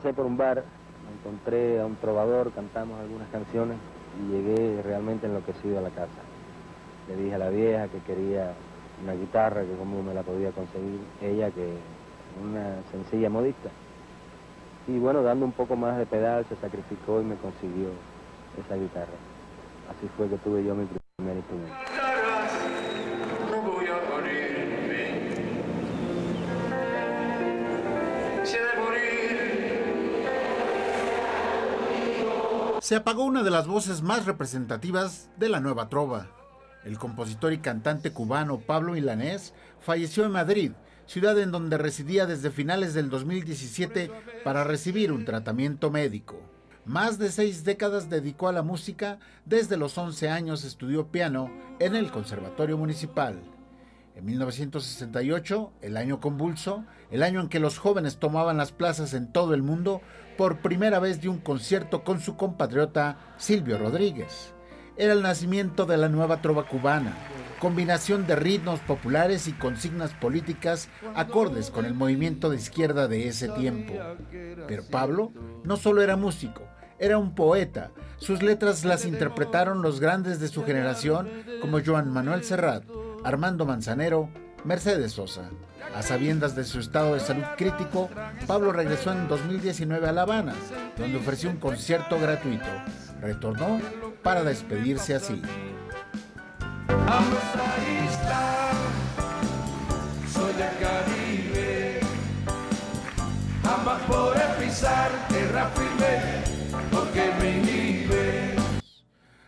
pasé 0.00 0.14
por 0.14 0.24
un 0.24 0.38
bar, 0.38 0.64
encontré 1.18 1.78
a 1.78 1.84
un 1.84 1.94
trovador, 1.96 2.52
cantamos 2.52 2.98
algunas 3.00 3.28
canciones 3.28 3.76
y 4.18 4.32
llegué 4.32 4.80
realmente 4.82 5.26
enloquecido 5.26 5.78
a 5.78 5.82
la 5.82 5.90
casa. 5.90 6.22
Le 7.06 7.16
dije 7.16 7.34
a 7.34 7.38
la 7.38 7.50
vieja 7.50 7.88
que 7.88 7.98
quería 7.98 8.52
una 9.02 9.12
guitarra, 9.12 9.60
que 9.60 9.76
cómo 9.76 10.02
me 10.02 10.14
la 10.14 10.22
podía 10.22 10.52
conseguir 10.52 11.00
ella, 11.20 11.50
que 11.50 11.74
una 12.42 12.76
sencilla 12.90 13.28
modista. 13.28 13.68
Y 14.88 14.98
bueno, 14.98 15.22
dando 15.22 15.44
un 15.44 15.52
poco 15.52 15.76
más 15.76 15.98
de 15.98 16.06
pedal, 16.06 16.46
se 16.46 16.56
sacrificó 16.56 17.20
y 17.20 17.24
me 17.24 17.36
consiguió 17.36 17.90
esa 18.64 18.76
guitarra. 18.76 19.18
Así 19.90 20.08
fue 20.16 20.28
que 20.28 20.38
tuve 20.38 20.64
yo 20.64 20.74
mi 20.74 20.86
primer 21.18 21.36
instrumento. 21.36 21.89
Se 32.90 32.96
apagó 32.96 33.22
una 33.22 33.44
de 33.44 33.52
las 33.52 33.68
voces 33.68 34.02
más 34.02 34.26
representativas 34.26 35.30
de 35.38 35.48
la 35.48 35.60
nueva 35.60 35.88
trova. 35.88 36.26
El 36.84 36.98
compositor 36.98 37.52
y 37.52 37.58
cantante 37.58 38.12
cubano 38.12 38.58
Pablo 38.58 38.94
Milanés 38.94 39.54
falleció 39.78 40.24
en 40.24 40.32
Madrid, 40.32 40.72
ciudad 41.06 41.38
en 41.38 41.52
donde 41.52 41.78
residía 41.78 42.26
desde 42.26 42.50
finales 42.50 42.92
del 42.92 43.08
2017 43.08 44.10
para 44.42 44.64
recibir 44.64 45.12
un 45.12 45.24
tratamiento 45.24 45.92
médico. 45.92 46.40
Más 46.84 47.16
de 47.20 47.30
seis 47.30 47.62
décadas 47.62 48.10
dedicó 48.10 48.48
a 48.48 48.52
la 48.52 48.62
música, 48.62 49.20
desde 49.44 49.76
los 49.76 49.96
11 49.96 50.28
años 50.28 50.64
estudió 50.64 51.12
piano 51.12 51.48
en 51.78 51.94
el 51.94 52.10
Conservatorio 52.10 52.76
Municipal. 52.76 53.40
En 54.20 54.26
1968, 54.26 55.72
el 55.80 55.96
año 55.96 56.20
convulso, 56.20 56.84
el 57.10 57.22
año 57.22 57.40
en 57.40 57.48
que 57.48 57.58
los 57.58 57.78
jóvenes 57.78 58.18
tomaban 58.18 58.58
las 58.58 58.70
plazas 58.70 59.14
en 59.14 59.32
todo 59.32 59.54
el 59.54 59.62
mundo, 59.62 60.02
por 60.36 60.58
primera 60.58 60.98
vez 60.98 61.22
dio 61.22 61.30
un 61.30 61.38
concierto 61.38 62.04
con 62.04 62.20
su 62.20 62.36
compatriota 62.36 63.16
Silvio 63.38 63.78
Rodríguez. 63.78 64.52
Era 64.98 65.14
el 65.14 65.22
nacimiento 65.22 65.86
de 65.86 65.96
la 65.96 66.10
nueva 66.10 66.42
trova 66.42 66.66
cubana, 66.68 67.16
combinación 67.60 68.26
de 68.26 68.36
ritmos 68.36 68.80
populares 68.80 69.48
y 69.48 69.52
consignas 69.52 70.12
políticas 70.12 70.90
acordes 71.14 71.70
con 71.70 71.86
el 71.86 71.94
movimiento 71.94 72.50
de 72.50 72.56
izquierda 72.56 73.08
de 73.08 73.26
ese 73.26 73.48
tiempo. 73.48 73.94
Pero 74.68 74.82
Pablo 74.90 75.32
no 75.64 75.78
solo 75.78 76.02
era 76.02 76.16
músico, 76.16 76.64
era 76.98 77.16
un 77.16 77.34
poeta. 77.34 77.90
Sus 78.18 78.42
letras 78.42 78.84
las 78.84 79.06
interpretaron 79.06 79.80
los 79.80 79.98
grandes 79.98 80.40
de 80.40 80.48
su 80.48 80.62
generación 80.62 81.30
como 81.62 81.80
Joan 81.82 82.12
Manuel 82.12 82.44
Serrat, 82.44 82.84
Armando 83.24 83.66
Manzanero, 83.66 84.30
Mercedes 84.64 85.12
Sosa. 85.12 85.50
A 85.94 86.02
sabiendas 86.02 86.54
de 86.54 86.64
su 86.64 86.78
estado 86.78 87.14
de 87.14 87.20
salud 87.20 87.44
crítico, 87.56 88.08
Pablo 88.46 88.72
regresó 88.72 89.12
en 89.12 89.28
2019 89.28 90.08
a 90.08 90.12
La 90.12 90.22
Habana, 90.22 90.54
donde 90.96 91.18
ofreció 91.18 91.50
un 91.50 91.56
concierto 91.56 92.18
gratuito. 92.18 92.68
Retornó 93.20 93.80
para 94.22 94.44
despedirse 94.44 95.14
así. 95.14 95.42
soy 100.32 100.52
Caribe, 100.80 102.00
pisar 104.58 105.10
tierra 105.28 105.70
porque 106.90 107.30
me 107.40 108.06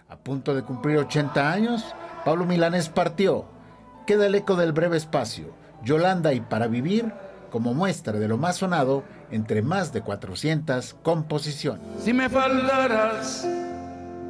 A 0.09 0.17
punto 0.17 0.55
de 0.55 0.63
cumplir 0.63 0.99
80 0.99 1.53
años, 1.53 1.95
Pablo 2.25 2.45
Milanés 2.45 2.89
partió 2.89 3.62
queda 4.07 4.27
el 4.27 4.35
eco 4.35 4.57
del 4.57 4.73
breve 4.73 4.97
espacio, 4.97 5.55
Yolanda 5.85 6.33
y 6.33 6.41
Para 6.41 6.67
Vivir, 6.67 7.13
como 7.51 7.75
muestra 7.75 8.19
de 8.19 8.29
lo 8.29 8.39
más 8.39 8.57
sonado 8.57 9.05
entre 9.31 9.63
más 9.63 9.93
de 9.93 10.01
400 10.01 10.95
composiciones. 11.03 11.87
Si 11.99 12.13
me 12.13 12.29
faltaras, 12.29 13.47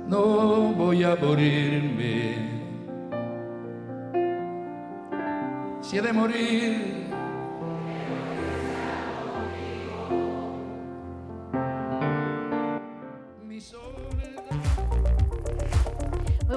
no 0.09 0.72
voy 0.72 1.05
a 1.05 1.16
morirme. 1.16 2.62
Si 5.82 5.99
he 5.99 6.03
de 6.03 6.12
morir, 6.12 7.02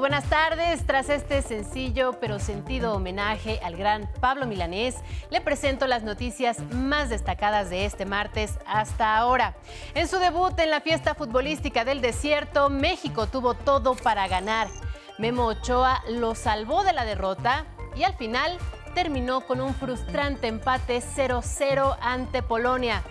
buenas 0.05 0.29
tardes. 0.29 0.85
Tras 0.85 1.09
este 1.09 1.41
sencillo 1.41 2.19
pero 2.21 2.37
sentido 2.37 2.93
homenaje 2.93 3.59
al 3.63 3.75
gran 3.75 4.07
Pablo 4.19 4.45
Milanés, 4.45 4.97
le 5.31 5.41
presento 5.41 5.87
las 5.87 6.03
noticias 6.03 6.59
más 6.71 7.09
destacadas 7.09 7.71
de 7.71 7.85
este 7.85 8.05
martes 8.05 8.59
hasta 8.67 9.17
ahora. 9.17 9.55
En 9.95 10.07
su 10.07 10.19
debut 10.19 10.59
en 10.59 10.69
la 10.69 10.81
fiesta 10.81 11.15
futbolística 11.15 11.85
del 11.85 12.01
desierto, 12.01 12.69
México 12.69 13.25
tuvo 13.25 13.55
todo 13.55 13.95
para 13.95 14.27
ganar. 14.27 14.67
Memo 15.17 15.47
Ochoa 15.47 16.03
lo 16.07 16.35
salvó 16.35 16.83
de 16.83 16.93
la 16.93 17.03
derrota 17.03 17.65
y 17.95 18.03
al 18.03 18.13
final 18.13 18.59
terminó 18.93 19.41
con 19.41 19.59
un 19.59 19.73
frustrante 19.73 20.45
empate 20.45 20.99
0-0 21.01 21.97
ante 21.99 22.43
Polonia. 22.43 23.01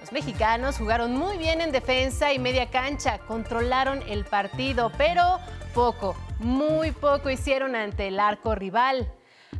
Los 0.00 0.10
mexicanos 0.10 0.78
jugaron 0.78 1.14
muy 1.14 1.36
bien 1.36 1.60
en 1.60 1.70
defensa 1.70 2.32
y 2.32 2.38
media 2.38 2.70
cancha, 2.70 3.18
controlaron 3.18 4.02
el 4.08 4.24
partido, 4.24 4.90
pero 4.96 5.38
poco, 5.74 6.16
muy 6.40 6.90
poco 6.92 7.30
hicieron 7.30 7.76
ante 7.76 8.08
el 8.08 8.18
arco 8.18 8.54
rival. 8.54 9.12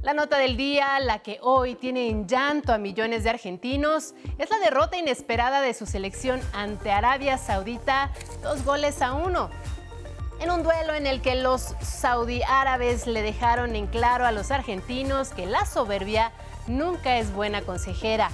La 0.03 0.15
nota 0.15 0.39
del 0.39 0.57
día, 0.57 0.99
la 1.01 1.19
que 1.19 1.39
hoy 1.43 1.75
tiene 1.75 2.09
en 2.09 2.27
llanto 2.27 2.73
a 2.73 2.79
millones 2.79 3.23
de 3.23 3.31
argentinos, 3.31 4.15
es 4.39 4.49
la 4.49 4.59
derrota 4.59 4.97
inesperada 4.97 5.61
de 5.61 5.75
su 5.75 5.85
selección 5.85 6.41
ante 6.55 6.91
Arabia 6.91 7.37
Saudita, 7.37 8.11
dos 8.43 8.65
goles 8.65 9.03
a 9.03 9.13
uno. 9.13 9.51
En 10.41 10.51
un 10.51 10.63
duelo 10.63 10.95
en 10.95 11.07
el 11.07 11.21
que 11.21 11.35
los 11.35 11.75
saudí 11.83 12.41
árabes 12.49 13.07
le 13.07 13.21
dejaron 13.21 13.77
en 13.77 13.87
claro 13.87 14.25
a 14.25 14.33
los 14.33 14.51
argentinos 14.51 15.35
que 15.35 15.45
la 15.45 15.67
soberbia 15.67 16.33
nunca 16.67 17.19
es 17.19 17.31
buena 17.35 17.61
consejera. 17.61 18.31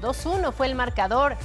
2-1 0.00 0.52
fue 0.52 0.66
el 0.66 0.74
marcador 0.74 1.36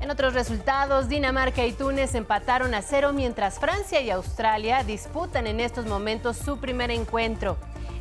en 0.00 0.10
otros 0.10 0.34
resultados, 0.34 1.08
Dinamarca 1.08 1.64
y 1.64 1.72
Túnez 1.72 2.14
empataron 2.14 2.74
a 2.74 2.82
cero 2.82 3.12
mientras 3.12 3.58
Francia 3.58 4.00
y 4.00 4.10
Australia 4.10 4.84
disputan 4.84 5.46
en 5.46 5.60
estos 5.60 5.86
momentos 5.86 6.36
su 6.36 6.58
primer 6.58 6.90
encuentro. 6.90 7.56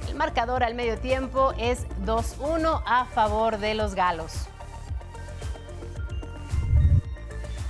El 0.07 0.15
marcador 0.15 0.63
al 0.63 0.75
medio 0.75 0.97
tiempo 0.97 1.53
es 1.57 1.87
2-1 2.05 2.81
a 2.85 3.05
favor 3.05 3.57
de 3.57 3.73
los 3.73 3.95
galos. 3.95 4.47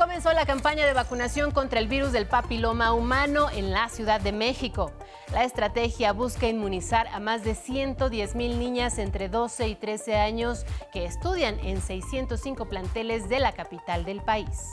Comenzó 0.03 0.33
la 0.33 0.45
campaña 0.45 0.85
de 0.85 0.91
vacunación 0.91 1.51
contra 1.51 1.79
el 1.79 1.87
virus 1.87 2.11
del 2.11 2.27
papiloma 2.27 2.91
humano 2.91 3.49
en 3.49 3.71
la 3.71 3.87
Ciudad 3.87 4.19
de 4.19 4.33
México. 4.33 4.91
La 5.31 5.45
estrategia 5.45 6.11
busca 6.11 6.45
inmunizar 6.45 7.07
a 7.07 7.21
más 7.21 7.45
de 7.45 7.55
110 7.55 8.35
mil 8.35 8.59
niñas 8.59 8.97
entre 8.97 9.29
12 9.29 9.69
y 9.69 9.75
13 9.75 10.17
años 10.17 10.65
que 10.91 11.05
estudian 11.05 11.57
en 11.59 11.81
605 11.81 12.67
planteles 12.67 13.29
de 13.29 13.39
la 13.39 13.53
capital 13.53 14.03
del 14.03 14.19
país. 14.19 14.71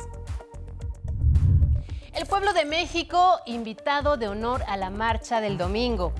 El 2.12 2.26
pueblo 2.26 2.52
de 2.52 2.64
México, 2.64 3.38
invitado 3.46 4.16
de 4.16 4.26
honor 4.26 4.64
a 4.66 4.76
la 4.76 4.90
marcha 4.90 5.40
del 5.40 5.56
domingo. 5.56 6.12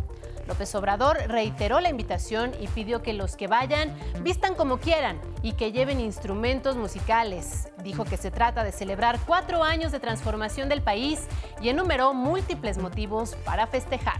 López 0.50 0.74
Obrador 0.74 1.16
reiteró 1.28 1.78
la 1.78 1.90
invitación 1.90 2.50
y 2.60 2.66
pidió 2.66 3.02
que 3.02 3.12
los 3.12 3.36
que 3.36 3.46
vayan 3.46 3.96
vistan 4.24 4.56
como 4.56 4.78
quieran 4.78 5.20
y 5.42 5.52
que 5.52 5.70
lleven 5.70 6.00
instrumentos 6.00 6.74
musicales. 6.74 7.68
Dijo 7.84 8.04
que 8.04 8.16
se 8.16 8.32
trata 8.32 8.64
de 8.64 8.72
celebrar 8.72 9.20
cuatro 9.28 9.62
años 9.62 9.92
de 9.92 10.00
transformación 10.00 10.68
del 10.68 10.82
país 10.82 11.28
y 11.62 11.68
enumeró 11.68 12.14
múltiples 12.14 12.78
motivos 12.78 13.36
para 13.44 13.68
festejar. 13.68 14.18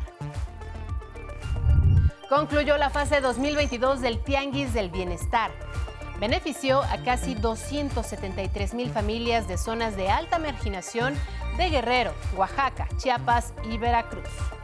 Concluyó 2.28 2.78
la 2.78 2.90
fase 2.90 3.20
2022 3.20 4.00
del 4.00 4.22
Tianguis 4.22 4.72
del 4.72 4.88
Bienestar. 4.88 5.50
Benefició 6.20 6.81
a 6.84 6.99
casi 6.99 7.34
273 7.34 8.75
mil 8.75 8.88
familias 8.90 9.49
de 9.49 9.58
zonas 9.58 9.96
de 9.96 10.10
alta 10.10 10.38
marginación 10.38 11.14
de 11.56 11.70
Guerrero, 11.70 12.12
Oaxaca, 12.37 12.87
Chiapas 12.99 13.52
y 13.69 13.78
Veracruz. 13.78 14.59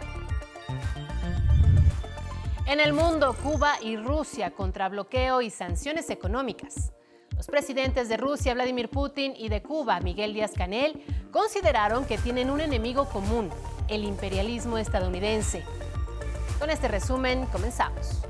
En 2.67 2.81
el 2.81 2.93
mundo, 2.93 3.37
Cuba 3.45 3.75
y 3.81 3.97
Rusia 3.97 4.51
contra 4.51 4.89
bloqueo 4.89 5.41
y 5.41 5.51
sanciones 5.51 6.11
económicas. 6.11 6.93
Los 7.37 7.47
presidentes 7.47 8.09
de 8.09 8.17
Rusia, 8.17 8.55
Vladimir 8.55 8.89
Putin, 8.89 9.35
y 9.37 9.49
de 9.49 9.63
Cuba, 9.63 10.01
Miguel 10.01 10.35
Díaz-Canel, 10.35 11.01
consideraron 11.31 12.05
que 12.07 12.19
tienen 12.19 12.51
un 12.51 12.61
enemigo 12.61 13.09
común, 13.09 13.51
el 13.87 14.03
imperialismo 14.03 14.79
estadounidense. 14.79 15.63
Con 16.59 16.71
este 16.71 16.89
resumen, 16.89 17.47
comenzamos. 17.47 18.23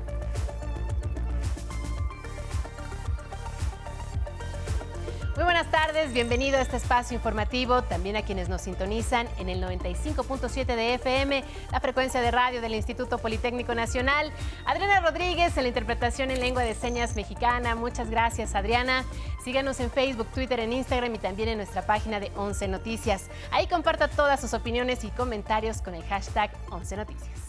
Buenas 5.69 5.87
tardes, 5.87 6.13
bienvenido 6.13 6.57
a 6.57 6.61
este 6.61 6.77
espacio 6.77 7.15
informativo, 7.15 7.81
también 7.81 8.15
a 8.15 8.21
quienes 8.21 8.47
nos 8.47 8.61
sintonizan 8.61 9.27
en 9.37 9.49
el 9.49 9.61
95.7 9.61 10.65
de 10.65 10.93
FM, 10.93 11.43
la 11.71 11.79
frecuencia 11.79 12.21
de 12.21 12.31
radio 12.31 12.61
del 12.61 12.73
Instituto 12.75 13.17
Politécnico 13.17 13.75
Nacional. 13.75 14.31
Adriana 14.65 15.01
Rodríguez 15.01 15.57
en 15.57 15.63
la 15.63 15.69
interpretación 15.69 16.31
en 16.31 16.39
lengua 16.39 16.63
de 16.63 16.73
señas 16.73 17.15
mexicana, 17.15 17.75
muchas 17.75 18.09
gracias 18.09 18.55
Adriana. 18.55 19.03
Síganos 19.43 19.79
en 19.79 19.91
Facebook, 19.91 20.27
Twitter, 20.27 20.59
en 20.59 20.73
Instagram 20.73 21.15
y 21.15 21.19
también 21.19 21.49
en 21.49 21.57
nuestra 21.57 21.85
página 21.85 22.19
de 22.19 22.31
11 22.35 22.67
Noticias. 22.69 23.29
Ahí 23.51 23.67
comparta 23.67 24.07
todas 24.07 24.39
sus 24.39 24.53
opiniones 24.53 25.03
y 25.03 25.09
comentarios 25.09 25.81
con 25.81 25.95
el 25.95 26.03
hashtag 26.03 26.51
11 26.69 26.97
Noticias. 26.97 27.46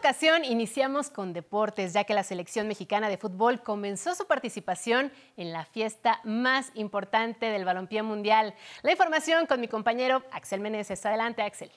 Ocasión 0.00 0.46
iniciamos 0.46 1.10
con 1.10 1.34
deportes, 1.34 1.92
ya 1.92 2.04
que 2.04 2.14
la 2.14 2.22
selección 2.22 2.66
mexicana 2.66 3.10
de 3.10 3.18
fútbol 3.18 3.60
comenzó 3.60 4.14
su 4.14 4.26
participación 4.26 5.12
en 5.36 5.52
la 5.52 5.66
fiesta 5.66 6.20
más 6.24 6.72
importante 6.72 7.50
del 7.50 7.66
balompié 7.66 8.02
mundial. 8.02 8.54
La 8.80 8.92
información 8.92 9.44
con 9.44 9.60
mi 9.60 9.68
compañero 9.68 10.22
Axel 10.32 10.60
Meneses. 10.60 11.04
Adelante, 11.04 11.42
Axel. 11.42 11.70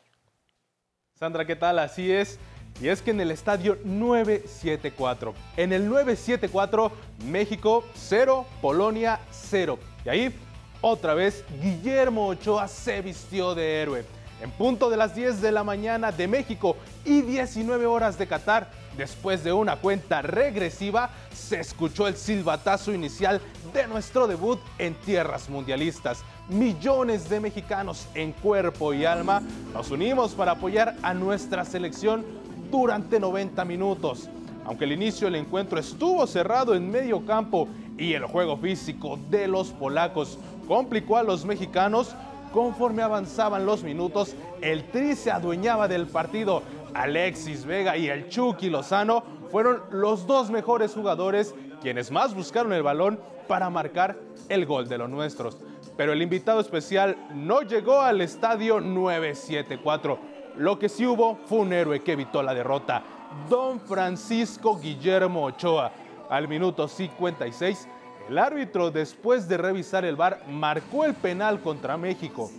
Sandra, 1.19 1.45
¿qué 1.45 1.57
tal? 1.57 1.79
Así 1.79 2.13
es. 2.13 2.39
Y 2.81 2.87
es 2.87 3.01
que 3.01 3.11
en 3.11 3.19
el 3.19 3.29
estadio 3.29 3.77
974, 3.83 5.33
en 5.57 5.73
el 5.73 5.89
974, 5.89 6.93
México 7.25 7.83
0, 7.93 8.45
Polonia 8.61 9.19
0. 9.31 9.77
Y 10.05 10.09
ahí, 10.09 10.35
otra 10.79 11.13
vez, 11.13 11.43
Guillermo 11.61 12.27
Ochoa 12.27 12.69
se 12.69 13.01
vistió 13.01 13.53
de 13.53 13.81
héroe 13.81 14.05
en 14.43 14.51
punto 14.51 14.89
de 14.89 14.97
las 14.97 15.15
10 15.15 15.41
de 15.41 15.53
la 15.53 15.63
mañana 15.63 16.11
de 16.11 16.27
México 16.27 16.75
y 17.05 17.21
19 17.21 17.85
horas 17.85 18.17
de 18.17 18.27
Qatar. 18.27 18.69
Después 18.97 19.41
de 19.41 19.53
una 19.53 19.77
cuenta 19.77 20.21
regresiva, 20.21 21.11
se 21.33 21.61
escuchó 21.61 22.07
el 22.07 22.17
silbatazo 22.17 22.93
inicial 22.93 23.39
de 23.73 23.87
nuestro 23.87 24.27
debut 24.27 24.59
en 24.77 24.95
tierras 24.95 25.49
mundialistas. 25.49 26.25
Millones 26.49 27.29
de 27.29 27.39
mexicanos 27.39 28.05
en 28.15 28.33
cuerpo 28.33 28.93
y 28.93 29.05
alma 29.05 29.41
nos 29.73 29.89
unimos 29.91 30.33
para 30.33 30.51
apoyar 30.51 30.97
a 31.03 31.13
nuestra 31.13 31.63
selección 31.63 32.25
durante 32.69 33.21
90 33.21 33.63
minutos. 33.63 34.29
Aunque 34.65 34.83
el 34.83 34.91
inicio 34.91 35.27
del 35.27 35.35
encuentro 35.35 35.79
estuvo 35.79 36.27
cerrado 36.27 36.75
en 36.75 36.91
medio 36.91 37.25
campo 37.25 37.69
y 37.97 38.13
el 38.13 38.25
juego 38.25 38.57
físico 38.57 39.17
de 39.29 39.47
los 39.47 39.69
polacos 39.69 40.37
complicó 40.67 41.17
a 41.17 41.23
los 41.23 41.45
mexicanos, 41.45 42.13
Conforme 42.53 43.01
avanzaban 43.01 43.65
los 43.65 43.83
minutos, 43.83 44.35
el 44.61 44.83
Tri 44.91 45.15
se 45.15 45.31
adueñaba 45.31 45.87
del 45.87 46.05
partido. 46.05 46.61
Alexis 46.93 47.65
Vega 47.65 47.97
y 47.97 48.07
el 48.07 48.29
Chucky 48.29 48.69
Lozano 48.69 49.23
fueron 49.49 49.81
los 49.89 50.27
dos 50.27 50.51
mejores 50.51 50.93
jugadores 50.93 51.55
quienes 51.81 52.11
más 52.11 52.35
buscaron 52.35 52.71
el 52.71 52.83
balón 52.83 53.19
para 53.47 53.71
marcar 53.71 54.17
el 54.49 54.67
gol 54.67 54.87
de 54.87 54.99
los 54.99 55.09
nuestros. 55.09 55.57
Pero 55.97 56.13
el 56.13 56.21
invitado 56.21 56.59
especial 56.59 57.17
no 57.33 57.63
llegó 57.63 58.01
al 58.01 58.21
estadio 58.21 58.79
974. 58.79 60.19
Lo 60.57 60.77
que 60.77 60.89
sí 60.89 61.07
hubo 61.07 61.37
fue 61.47 61.57
un 61.57 61.73
héroe 61.73 62.01
que 62.01 62.13
evitó 62.13 62.43
la 62.43 62.53
derrota. 62.53 63.03
Don 63.49 63.79
Francisco 63.79 64.79
Guillermo 64.79 65.43
Ochoa. 65.45 65.91
Al 66.29 66.47
minuto 66.47 66.87
56 66.87 67.87
el 68.29 68.37
árbitro, 68.37 68.91
después 68.91 69.47
de 69.47 69.57
revisar 69.57 70.05
el 70.05 70.15
bar, 70.15 70.43
marcó 70.47 71.05
el 71.05 71.13
penal 71.13 71.61
contra 71.61 71.97
México. 71.97 72.49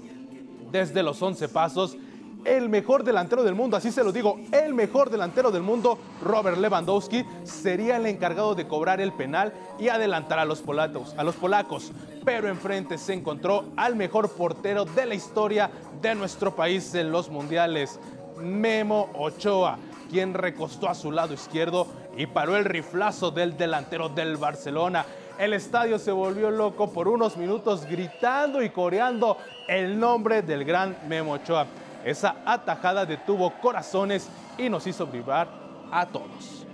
Desde 0.71 1.03
los 1.03 1.21
11 1.23 1.49
pasos, 1.49 1.97
el 2.45 2.69
mejor 2.69 3.05
delantero 3.05 3.43
del 3.43 3.55
mundo, 3.55 3.77
así 3.77 3.91
se 3.91 4.05
lo 4.05 4.13
digo, 4.13 4.39
el 4.53 4.75
mejor 4.75 5.09
delantero 5.09 5.51
del 5.51 5.63
mundo, 5.63 5.99
Robert 6.23 6.59
Lewandowski, 6.59 7.25
sería 7.45 7.97
el 7.97 8.07
encargado 8.07 8.55
de 8.55 8.67
cobrar 8.67 9.01
el 9.01 9.13
penal 9.13 9.53
y 9.79 9.89
adelantar 9.89 10.39
a 10.39 10.45
los 10.45 10.61
polacos. 10.61 11.15
A 11.17 11.25
los 11.25 11.37
polacos. 11.37 11.93
Pero 12.25 12.49
enfrente 12.49 12.99
se 12.99 13.15
encontró 13.15 13.65
al 13.77 13.97
mejor 13.97 14.31
portero 14.31 14.85
de 14.85 15.07
la 15.07 15.15
historia 15.15 15.71
de 16.03 16.15
nuestro 16.15 16.55
país 16.55 16.95
en 16.95 17.11
los 17.11 17.31
mundiales, 17.31 17.99
Memo 18.39 19.09
Ochoa, 19.15 19.79
quien 20.11 20.35
recostó 20.35 20.89
a 20.89 20.95
su 20.95 21.13
lado 21.13 21.35
izquierdo 21.35 21.87
y 22.17 22.27
paró 22.27 22.57
el 22.57 22.65
riflazo 22.65 23.31
del 23.31 23.57
delantero 23.57 24.09
del 24.09 24.37
Barcelona. 24.37 25.05
El 25.39 25.53
estadio 25.53 25.99
se 25.99 26.13
volvió 26.13 26.51
loco 26.51 26.93
por 26.93 27.09
unos 27.09 27.37
minutos 27.37 27.87
gritando 27.87 28.63
y 28.63 28.71
coreando 28.71 29.37
el 29.67 29.99
nombre 29.99 30.43
del 30.43 30.65
gran 30.65 30.97
Memo 31.09 31.33
Ochoa. 31.33 31.67
Esa 32.05 32.37
atajada 32.45 33.05
detuvo 33.05 33.51
corazones 33.61 34.29
y 34.57 34.69
nos 34.69 34.87
hizo 34.87 35.07
vibrar 35.07 35.49
a 35.91 36.07
todos. 36.07 36.65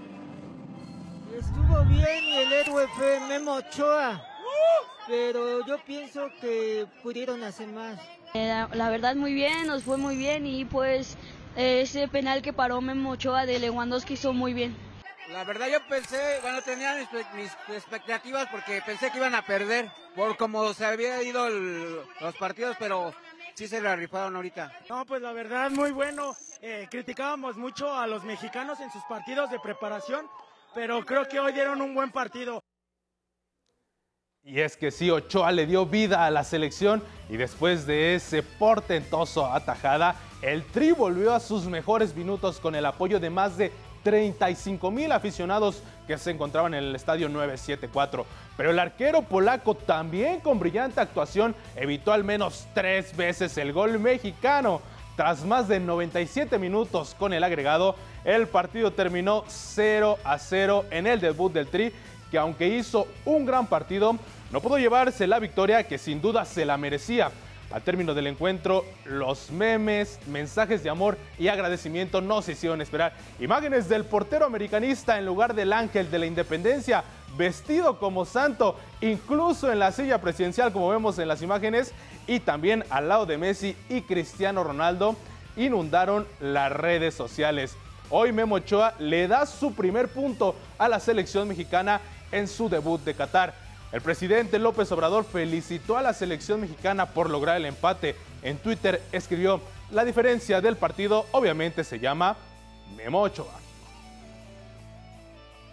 Estuvo 1.35 1.85
bien 1.87 2.25
y 2.25 2.37
el 2.37 2.53
héroe 2.53 2.87
fue 2.89 3.19
Memo 3.29 3.55
Ochoa, 3.55 4.23
pero 5.07 5.65
yo 5.67 5.79
pienso 5.87 6.29
que 6.43 6.87
pudieron 7.03 7.43
hacer 7.43 7.69
más. 7.69 7.99
Eh, 8.35 8.67
la, 8.75 8.91
verdad 8.91 9.17
muy 9.17 9.33
bien, 9.33 9.69
nos 9.69 9.85
fue 9.85 9.97
muy 9.97 10.17
bien 10.17 10.47
y 10.47 10.67
pues 10.67 11.17
eh, 11.57 11.81
ese 11.81 12.09
penal 12.09 12.43
que 12.43 12.53
paró 12.53 12.83
Memo 12.83 13.13
Ochoa 13.13 13.47
de 13.47 13.59
Lewandowski 13.59 14.15
hizo 14.15 14.35
muy 14.35 14.53
bien. 14.53 14.90
La 15.33 15.45
verdad 15.45 15.69
yo 15.69 15.79
pensé, 15.89 16.41
bueno, 16.43 16.61
tenía 16.63 16.97
mis, 16.97 17.53
expectativas 17.69 18.49
porque 18.51 18.83
pensé 18.85 19.13
que 19.13 19.19
iban 19.19 19.35
a 19.37 19.43
perder 19.43 19.89
por 20.17 20.37
como 20.37 20.75
se 20.75 20.85
habían 20.85 21.25
ido 21.25 21.49
los 21.49 22.37
partidos, 22.37 22.77
pero 22.81 23.15
sí 23.55 23.69
se 23.69 23.81
la 23.81 23.95
rifaron 23.95 24.35
ahorita. 24.35 24.73
No, 24.89 25.07
pues 25.07 25.23
la 25.23 25.33
verdad 25.33 25.71
muy 25.71 25.93
bueno. 25.93 26.35
Eh, 26.61 26.89
criticábamos 26.91 27.57
mucho 27.57 27.95
a 27.95 28.09
los 28.09 28.25
mexicanos 28.25 28.81
en 28.81 28.91
sus 28.91 29.05
partidos 29.05 29.51
de 29.53 29.61
preparación, 29.61 30.27
pero 30.75 31.07
creo 31.07 31.29
que 31.29 31.39
hoy 31.39 31.53
dieron 31.53 31.81
un 31.81 31.95
buen 31.95 32.11
partido. 32.11 32.61
Y 34.43 34.61
es 34.61 34.77
que 34.77 34.91
sí, 34.91 35.11
Ochoa 35.11 35.53
le 35.53 35.67
dio 35.67 35.87
vida 35.87 36.27
a 36.27 36.31
la 36.31 36.43
selección 36.43 37.05
y 37.29 37.37
después 37.37 37.87
de 37.87 38.17
ese 38.17 38.43
portentoso 38.43 39.47
atajada, 39.47 40.17
el 40.43 40.65
Tri 40.65 40.91
volvió 40.93 41.35
a 41.35 41.41
sus 41.41 41.67
mejores 41.67 42.17
minutos 42.17 42.59
con 42.59 42.75
el 42.75 42.87
apoyo 42.87 43.21
de 43.21 43.31
más 43.31 43.59
de 43.59 43.71
35 44.03 44.91
mil 44.91 45.13
aficionados 45.13 45.83
que 46.07 46.19
se 46.19 46.31
encontraban 46.31 46.75
en 46.75 46.85
el 46.85 46.95
estadio 46.97 47.29
974. 47.29 48.27
Pero 48.57 48.71
el 48.71 48.79
arquero 48.79 49.23
polaco 49.23 49.75
también 49.75 50.41
con 50.41 50.59
brillante 50.59 51.01
actuación 51.01 51.55
evitó 51.77 52.13
al 52.13 52.25
menos 52.25 52.67
tres 52.75 53.17
veces 53.17 53.57
el 53.59 53.73
gol 53.73 53.99
mexicano. 53.99 54.81
Tras 55.17 55.45
más 55.45 55.69
de 55.69 55.81
97 55.81 56.59
minutos 56.59 57.15
con 57.19 57.33
el 57.33 57.45
agregado, 57.45 57.95
el 58.25 58.47
partido 58.49 58.93
terminó 58.93 59.45
0 59.49 60.19
a 60.25 60.39
0 60.39 60.87
en 60.91 61.07
el 61.07 61.21
debut 61.21 61.53
del 61.53 61.67
Tri, 61.67 61.93
que 62.31 62.39
aunque 62.39 62.69
hizo 62.69 63.07
un 63.25 63.45
gran 63.45 63.67
partido, 63.67 64.17
no 64.51 64.61
pudo 64.61 64.79
llevarse 64.79 65.27
la 65.27 65.39
victoria 65.39 65.87
que 65.87 65.99
sin 65.99 66.23
duda 66.23 66.45
se 66.45 66.65
la 66.65 66.77
merecía. 66.77 67.31
Al 67.73 67.83
término 67.83 68.15
del 68.15 68.27
encuentro, 68.27 68.85
los 69.05 69.53
memes, 69.53 70.19
mensajes 70.27 70.83
de 70.83 70.91
amor 70.91 71.17
y 71.39 71.47
agradecimiento 71.47 72.21
no 72.21 72.43
se 72.43 72.53
hicieron 72.53 72.81
esperar. 72.81 73.13
Imágenes 73.39 73.89
del 73.89 74.05
portero 74.05 74.45
americanista 74.45 75.19
en 75.19 75.27
lugar 75.27 75.55
del 75.55 75.73
ángel 75.73 76.11
de 76.11 76.19
la 76.19 76.27
independencia, 76.27 77.05
vestido 77.37 78.01
como 78.01 78.25
santo, 78.25 78.77
incluso 79.01 79.71
en 79.71 79.79
la 79.79 79.93
silla 79.93 80.21
presidencial, 80.21 80.73
como 80.73 80.89
vemos 80.89 81.21
en 81.21 81.29
las 81.29 81.43
imágenes, 81.43 81.93
y 82.27 82.41
también 82.41 82.85
al 82.91 83.09
lado 83.09 83.25
de 83.25 83.39
Messi 83.39 83.77
y 83.89 84.03
Cristiano 84.03 84.65
Ronaldo, 84.65 85.15
inundaron 85.57 86.27
las 86.41 86.73
redes 86.73 87.15
sociales. 87.15 87.77
Hoy 88.11 88.33
Memo 88.33 88.57
Ochoa 88.57 88.95
le 88.99 89.29
da 89.29 89.47
su 89.47 89.75
primer 89.75 90.09
punto 90.09 90.57
a 90.77 90.89
la 90.89 90.99
selección 90.99 91.47
mexicana 91.47 92.01
en 92.33 92.49
su 92.49 92.69
debut 92.69 93.01
de 93.05 93.15
Qatar. 93.15 93.70
El 93.93 94.03
presidente 94.03 94.61
López 94.61 94.91
Obrador 94.93 95.25
felicitó 95.25 95.97
a 95.97 96.03
la 96.03 96.15
selección 96.15 96.61
mexicana 96.61 97.07
por 97.07 97.29
lograr 97.29 97.57
el 97.57 97.67
empate. 97.67 98.15
En 98.43 98.59
Twitter 98.59 99.03
escribió, 99.11 99.61
la 99.91 100.05
diferencia 100.05 100.61
del 100.61 100.77
partido 100.77 101.27
obviamente 101.33 101.83
se 101.83 101.99
llama 101.99 102.37
Memo 102.97 103.23
Ochoa. 103.23 103.59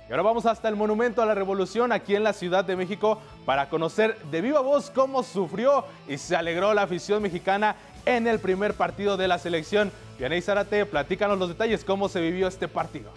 Y 0.09 0.11
ahora 0.11 0.23
vamos 0.23 0.45
hasta 0.45 0.67
el 0.69 0.75
Monumento 0.75 1.21
a 1.21 1.25
la 1.25 1.35
Revolución 1.35 1.91
aquí 1.91 2.15
en 2.15 2.23
la 2.23 2.33
Ciudad 2.33 2.65
de 2.65 2.75
México 2.75 3.21
para 3.45 3.69
conocer 3.69 4.17
de 4.31 4.41
viva 4.41 4.61
voz 4.61 4.89
cómo 4.89 5.21
sufrió 5.21 5.85
y 6.07 6.17
se 6.17 6.35
alegró 6.35 6.73
la 6.73 6.83
afición 6.83 7.21
mexicana 7.21 7.75
en 8.05 8.25
el 8.25 8.39
primer 8.39 8.73
partido 8.73 9.17
de 9.17 9.27
la 9.27 9.37
selección. 9.37 9.91
Vianey 10.17 10.41
Zárate, 10.41 10.85
platícanos 10.85 11.37
los 11.37 11.49
detalles, 11.49 11.83
cómo 11.83 12.09
se 12.09 12.21
vivió 12.21 12.47
este 12.47 12.67
partido. 12.67 13.11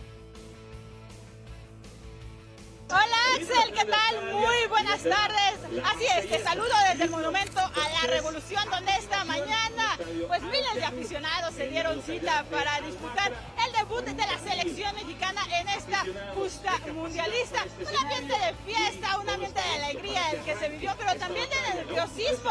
Muy 4.32 4.66
buenas 4.68 5.02
tardes. 5.02 5.84
Así 5.84 6.06
es, 6.16 6.28
te 6.28 6.42
saludo 6.42 6.74
desde 6.90 7.04
el 7.04 7.10
Monumento 7.10 7.60
a 7.60 7.88
la 8.02 8.10
Revolución, 8.10 8.68
donde 8.70 8.92
esta 8.92 9.24
mañana, 9.24 9.96
pues 10.26 10.42
miles 10.42 10.74
de 10.74 10.84
aficionados 10.84 11.54
se 11.54 11.68
dieron 11.68 12.02
cita 12.02 12.44
para 12.50 12.80
disputar 12.80 13.32
el 13.64 13.72
debut 13.72 14.04
de 14.04 14.26
la 14.26 14.38
selección 14.38 14.94
mexicana 14.96 15.42
en 15.60 15.68
esta 15.68 16.04
justa 16.34 16.72
mundialista. 16.92 17.64
Un 17.78 17.96
ambiente 17.96 18.34
de 18.34 18.72
fiesta, 18.72 19.18
un 19.18 19.28
ambiente 19.28 19.60
de 19.60 19.84
alegría 19.84 20.30
el 20.32 20.40
que 20.40 20.56
se 20.56 20.68
vivió, 20.68 20.92
pero 20.98 21.14
también 21.16 21.48
de 21.48 21.74
nerviosismo. 21.74 22.50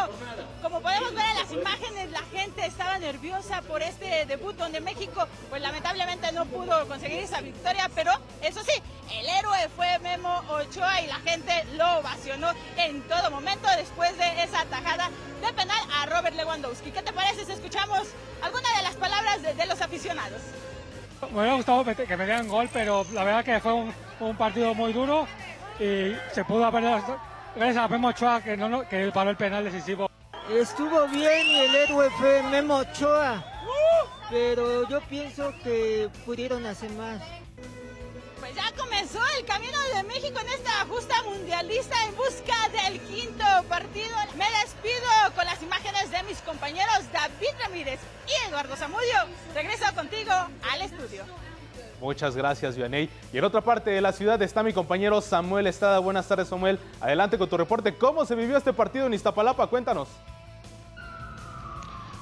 Como 0.62 0.82
podemos 0.82 1.14
ver 1.14 1.26
en 1.30 1.36
las 1.36 1.52
imágenes, 1.52 2.12
la 2.12 2.24
gente 2.32 2.66
estaba 2.66 2.98
nerviosa 3.00 3.62
por 3.64 3.82
este 3.82 4.26
debut 4.26 4.56
donde 4.56 4.80
México, 4.80 5.28
pues 5.50 5.62
lamentablemente 5.62 6.32
no 6.32 6.46
pudo 6.46 6.88
conseguir 6.88 7.20
esa 7.20 7.42
victoria, 7.42 7.90
pero 7.94 8.12
eso 8.42 8.62
sí, 8.64 8.82
el 9.14 9.28
héroe 9.28 9.70
fue 9.76 10.00
Memo 10.00 10.44
Ochoa 10.50 11.02
y 11.02 11.08
la 11.08 11.16
gente 11.16 11.66
lo 11.76 12.00
ovacionó 12.00 12.52
en 12.78 13.02
todo 13.08 13.32
momento 13.32 13.68
después 13.78 14.18
de 14.18 14.44
esa 14.44 14.66
tajada 14.66 15.10
de 15.42 15.54
penal 15.54 15.80
a 15.96 16.06
Robert 16.06 16.36
Lewandowski. 16.36 16.92
¿Qué 16.92 17.02
te 17.02 17.14
parece 17.14 17.46
si 17.46 17.52
escuchamos 17.52 18.08
alguna 18.42 18.70
de 18.78 18.84
las 18.84 18.96
palabras 18.96 19.42
de, 19.42 19.54
de 19.54 19.66
los 19.66 19.82
aficionados? 19.82 20.42
Me 21.32 21.40
hubiera 21.40 21.56
gustado 21.56 21.84
que 21.84 22.18
me 22.18 22.26
dieran 22.26 22.48
gol, 22.48 22.70
pero 22.72 23.06
la 23.12 23.24
verdad 23.24 23.44
que 23.44 23.60
fue 23.60 23.74
un, 23.74 23.94
un 24.20 24.38
partido 24.38 24.74
muy 24.74 24.94
duro 24.94 25.28
y 25.80 26.16
se 26.34 26.46
pudo 26.46 26.66
haber 26.66 26.84
gracias 27.56 27.78
a 27.78 27.88
Memo 27.88 28.10
Ochoa 28.10 28.42
que, 28.42 28.56
no, 28.56 28.88
que 28.88 29.12
paró 29.12 29.30
el 29.30 29.38
penal 29.38 29.64
decisivo. 29.64 30.10
Estuvo 30.50 31.08
bien 31.08 31.46
y 31.46 31.60
el 31.60 31.76
héroe 31.76 32.10
fue 32.12 32.42
Memo 32.44 32.78
Ochoa, 32.78 33.44
pero 34.30 34.88
yo 34.88 35.02
pienso 35.02 35.54
que 35.64 36.10
pudieron 36.26 36.66
hacer 36.66 36.90
más. 36.92 37.22
Pues 38.50 38.66
ya 38.66 38.76
comenzó 38.76 39.20
el 39.38 39.46
camino 39.46 39.78
de 39.96 40.04
México 40.06 40.40
en 40.40 40.50
esta 40.50 40.84
justa 40.90 41.22
mundialista 41.24 41.96
en 42.08 42.16
busca 42.16 42.56
del 42.70 43.00
quinto 43.02 43.44
partido. 43.68 44.16
Me 44.38 44.46
despido 44.62 45.36
con 45.36 45.46
las 45.46 45.62
imágenes 45.62 46.10
de 46.10 46.24
mis 46.24 46.40
compañeros 46.40 47.06
David 47.14 47.50
Ramírez 47.62 48.00
y 48.28 48.48
Eduardo 48.50 48.76
Zamudio. 48.76 49.18
Regreso 49.54 49.86
contigo 49.94 50.32
al 50.72 50.82
estudio. 50.82 51.26
Muchas 52.02 52.36
gracias, 52.36 52.76
Vianey. 52.76 53.08
Y 53.32 53.38
en 53.38 53.44
otra 53.44 53.62
parte 53.62 53.92
de 53.92 54.02
la 54.02 54.14
ciudad 54.14 54.42
está 54.42 54.64
mi 54.64 54.74
compañero 54.74 55.22
Samuel 55.22 55.68
Estrada. 55.68 56.00
Buenas 56.00 56.28
tardes, 56.28 56.48
Samuel. 56.48 56.80
Adelante 57.02 57.38
con 57.38 57.48
tu 57.50 57.58
reporte. 57.58 57.96
¿Cómo 57.96 58.26
se 58.26 58.34
vivió 58.34 58.58
este 58.58 58.74
partido 58.74 59.06
en 59.06 59.14
Iztapalapa? 59.14 59.68
Cuéntanos. 59.68 60.08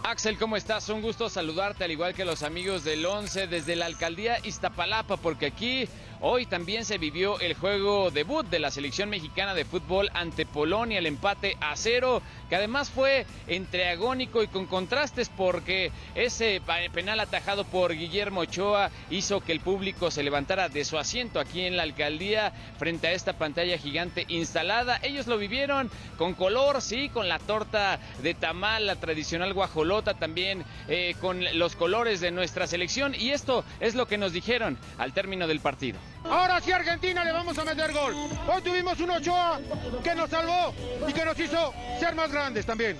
Axel, 0.07 0.37
¿cómo 0.37 0.55
estás? 0.55 0.87
Un 0.87 1.01
gusto 1.01 1.29
saludarte, 1.29 1.83
al 1.83 1.91
igual 1.91 2.13
que 2.13 2.23
los 2.23 2.41
amigos 2.41 2.85
del 2.85 3.05
11 3.05 3.47
desde 3.47 3.75
la 3.75 3.87
alcaldía 3.87 4.37
Iztapalapa, 4.41 5.17
porque 5.17 5.47
aquí 5.47 5.89
Hoy 6.19 6.47
también 6.47 6.83
se 6.83 6.97
vivió 6.97 7.39
el 7.39 7.53
juego 7.53 8.09
debut 8.09 8.47
de 8.47 8.57
la 8.57 8.71
selección 8.71 9.07
mexicana 9.07 9.53
de 9.53 9.65
fútbol 9.65 10.09
ante 10.15 10.47
Polonia, 10.47 10.97
el 10.97 11.05
empate 11.05 11.55
a 11.61 11.75
cero, 11.75 12.23
que 12.49 12.55
además 12.55 12.89
fue 12.89 13.27
entre 13.45 13.87
agónico 13.89 14.41
y 14.41 14.47
con 14.47 14.65
contrastes 14.65 15.29
porque 15.29 15.91
ese 16.15 16.59
penal 16.91 17.19
atajado 17.19 17.65
por 17.65 17.93
Guillermo 17.93 18.41
Ochoa 18.41 18.89
hizo 19.11 19.41
que 19.41 19.51
el 19.51 19.59
público 19.59 20.09
se 20.09 20.23
levantara 20.23 20.69
de 20.69 20.85
su 20.85 20.97
asiento 20.97 21.39
aquí 21.39 21.61
en 21.61 21.77
la 21.77 21.83
alcaldía 21.83 22.51
frente 22.79 23.07
a 23.07 23.11
esta 23.11 23.33
pantalla 23.33 23.77
gigante 23.77 24.25
instalada. 24.27 24.99
Ellos 25.03 25.27
lo 25.27 25.37
vivieron 25.37 25.91
con 26.17 26.33
color, 26.33 26.81
sí, 26.81 27.09
con 27.09 27.29
la 27.29 27.37
torta 27.37 27.99
de 28.23 28.33
tamal, 28.33 28.87
la 28.87 28.95
tradicional 28.95 29.53
guajolota, 29.53 30.15
también 30.15 30.65
eh, 30.87 31.13
con 31.21 31.43
los 31.59 31.75
colores 31.75 32.21
de 32.21 32.31
nuestra 32.31 32.65
selección 32.65 33.13
y 33.13 33.29
esto 33.29 33.63
es 33.79 33.93
lo 33.93 34.07
que 34.07 34.17
nos 34.17 34.33
dijeron 34.33 34.79
al 34.97 35.13
término 35.13 35.45
del 35.45 35.59
partido. 35.59 35.99
Ahora 36.23 36.59
sí 36.59 36.71
Argentina 36.71 37.23
le 37.23 37.31
vamos 37.31 37.57
a 37.57 37.63
meter 37.63 37.93
gol. 37.93 38.13
Hoy 38.47 38.61
tuvimos 38.61 38.99
un 38.99 39.11
Ochoa 39.11 39.59
que 40.03 40.15
nos 40.15 40.29
salvó 40.29 40.73
y 41.07 41.13
que 41.13 41.23
nos 41.23 41.39
hizo 41.39 41.73
ser 41.99 42.15
más 42.15 42.31
grandes 42.31 42.65
también. 42.65 42.97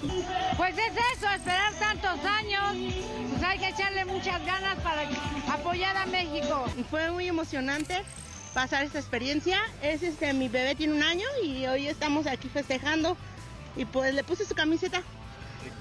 Pues 0.56 0.76
es 0.78 0.94
eso, 1.18 1.30
esperar 1.30 1.74
tantos 1.74 2.20
años. 2.26 2.94
Pues 3.30 3.44
hay 3.44 3.60
que 3.60 3.70
echarle 3.70 4.06
muchas 4.06 4.46
ganas 4.46 4.78
para 4.80 5.04
apoyar 5.52 5.98
a 5.98 6.06
México. 6.06 6.66
Fue 6.90 7.12
muy 7.12 7.28
emocionante 7.28 8.02
pasar 8.54 8.84
esta 8.84 9.00
experiencia. 9.00 9.60
Es 9.82 10.04
este 10.04 10.34
mi 10.34 10.48
bebé 10.48 10.76
tiene 10.76 10.94
un 10.94 11.04
año 11.04 11.26
y 11.44 11.66
hoy 11.68 11.88
estamos 11.88 12.28
aquí 12.28 12.48
festejando 12.50 13.18
y 13.76 13.86
pues 13.86 14.14
le 14.14 14.24
puse 14.24 14.46
su 14.46 14.56
camiseta. 14.56 15.02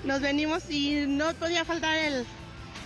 Nos 0.04 0.20
venimos 0.20 0.68
y 0.68 1.04
no 1.06 1.32
podía 1.34 1.64
faltar 1.64 1.94
el, 1.96 2.26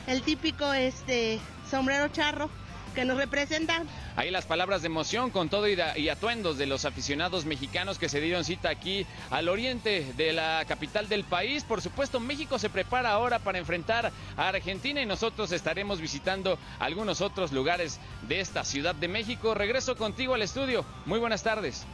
el 0.07 0.23
típico 0.23 0.73
este 0.73 1.41
sombrero 1.69 2.09
charro 2.09 2.51
que 2.95 3.05
nos 3.05 3.17
representan. 3.17 3.87
Ahí 4.17 4.31
las 4.31 4.45
palabras 4.45 4.83
de 4.83 4.87
emoción 4.87 5.31
con 5.31 5.49
todo 5.49 5.69
y, 5.69 6.09
atuendos 6.09 6.59
de 6.59 6.67
los 6.67 6.85
aficionados 6.85 7.45
mexicanos 7.45 7.99
que 7.99 8.09
se 8.09 8.21
dieron 8.21 8.45
cita 8.45 8.69
aquí 8.71 9.07
al 9.31 9.49
oriente 9.49 10.13
de 10.17 10.33
la 10.33 10.65
capital 10.67 11.09
del 11.09 11.25
país. 11.25 11.65
Por 11.65 11.81
supuesto, 11.81 12.21
México 12.21 12.59
se 12.59 12.71
prepara 12.71 13.13
ahora 13.13 13.39
para 13.39 13.59
enfrentar 13.59 14.13
a 14.37 14.49
Argentina 14.49 15.01
y 15.01 15.07
nosotros 15.07 15.53
estaremos 15.53 16.01
visitando 16.01 16.59
algunos 16.79 17.21
otros 17.21 17.53
lugares 17.53 18.01
de 18.29 18.41
esta 18.41 18.65
Ciudad 18.65 18.95
de 18.95 19.09
México. 19.09 19.55
Regreso 19.55 19.97
contigo 19.97 20.35
al 20.35 20.43
estudio. 20.43 20.85
Muy 21.07 21.19
buenas 21.19 21.43
tardes. 21.43 21.87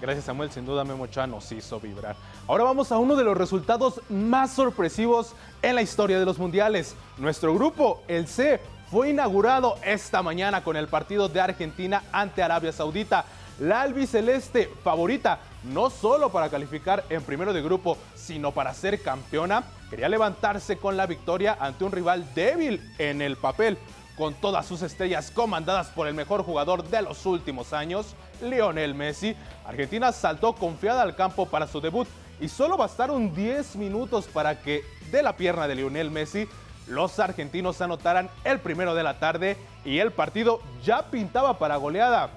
Gracias 0.00 0.26
Samuel, 0.26 0.50
sin 0.50 0.64
duda 0.64 0.84
Memo 0.84 1.04
Ochoa 1.04 1.26
nos 1.26 1.50
hizo 1.50 1.80
vibrar. 1.80 2.14
Ahora 2.46 2.64
vamos 2.64 2.92
a 2.92 2.98
uno 2.98 3.16
de 3.16 3.24
los 3.24 3.36
resultados 3.36 4.00
más 4.08 4.52
sorpresivos 4.52 5.34
en 5.60 5.74
la 5.74 5.82
historia 5.82 6.20
de 6.20 6.24
los 6.24 6.38
mundiales. 6.38 6.94
Nuestro 7.16 7.52
grupo, 7.52 8.02
el 8.06 8.28
C, 8.28 8.60
fue 8.90 9.10
inaugurado 9.10 9.76
esta 9.84 10.22
mañana 10.22 10.64
con 10.64 10.76
el 10.76 10.88
partido 10.88 11.28
de 11.28 11.40
Argentina 11.40 12.04
ante 12.10 12.42
Arabia 12.42 12.72
Saudita. 12.72 13.24
La 13.60 13.82
albiceleste 13.82 14.70
favorita, 14.82 15.40
no 15.64 15.90
solo 15.90 16.30
para 16.30 16.48
calificar 16.48 17.04
en 17.10 17.22
primero 17.22 17.52
de 17.52 17.60
grupo, 17.60 17.98
sino 18.14 18.52
para 18.52 18.72
ser 18.72 19.02
campeona, 19.02 19.64
quería 19.90 20.08
levantarse 20.08 20.78
con 20.78 20.96
la 20.96 21.06
victoria 21.06 21.58
ante 21.60 21.84
un 21.84 21.92
rival 21.92 22.24
débil 22.34 22.80
en 22.98 23.20
el 23.20 23.36
papel. 23.36 23.76
Con 24.16 24.34
todas 24.34 24.66
sus 24.66 24.82
estrellas 24.82 25.30
comandadas 25.30 25.88
por 25.88 26.08
el 26.08 26.14
mejor 26.14 26.42
jugador 26.42 26.82
de 26.84 27.02
los 27.02 27.26
últimos 27.26 27.72
años, 27.72 28.14
Lionel 28.40 28.94
Messi, 28.94 29.36
Argentina 29.66 30.12
saltó 30.12 30.54
confiada 30.54 31.02
al 31.02 31.14
campo 31.14 31.46
para 31.46 31.66
su 31.66 31.80
debut 31.80 32.08
y 32.40 32.48
solo 32.48 32.76
bastaron 32.76 33.34
10 33.34 33.76
minutos 33.76 34.26
para 34.26 34.60
que 34.60 34.82
de 35.10 35.22
la 35.22 35.36
pierna 35.36 35.68
de 35.68 35.74
Lionel 35.74 36.10
Messi 36.10 36.48
los 36.88 37.18
argentinos 37.18 37.80
anotaran 37.80 38.30
el 38.44 38.60
primero 38.60 38.94
de 38.94 39.02
la 39.02 39.18
tarde 39.18 39.56
y 39.84 39.98
el 39.98 40.12
partido 40.12 40.60
ya 40.84 41.10
pintaba 41.10 41.58
para 41.58 41.76
goleada. 41.76 42.30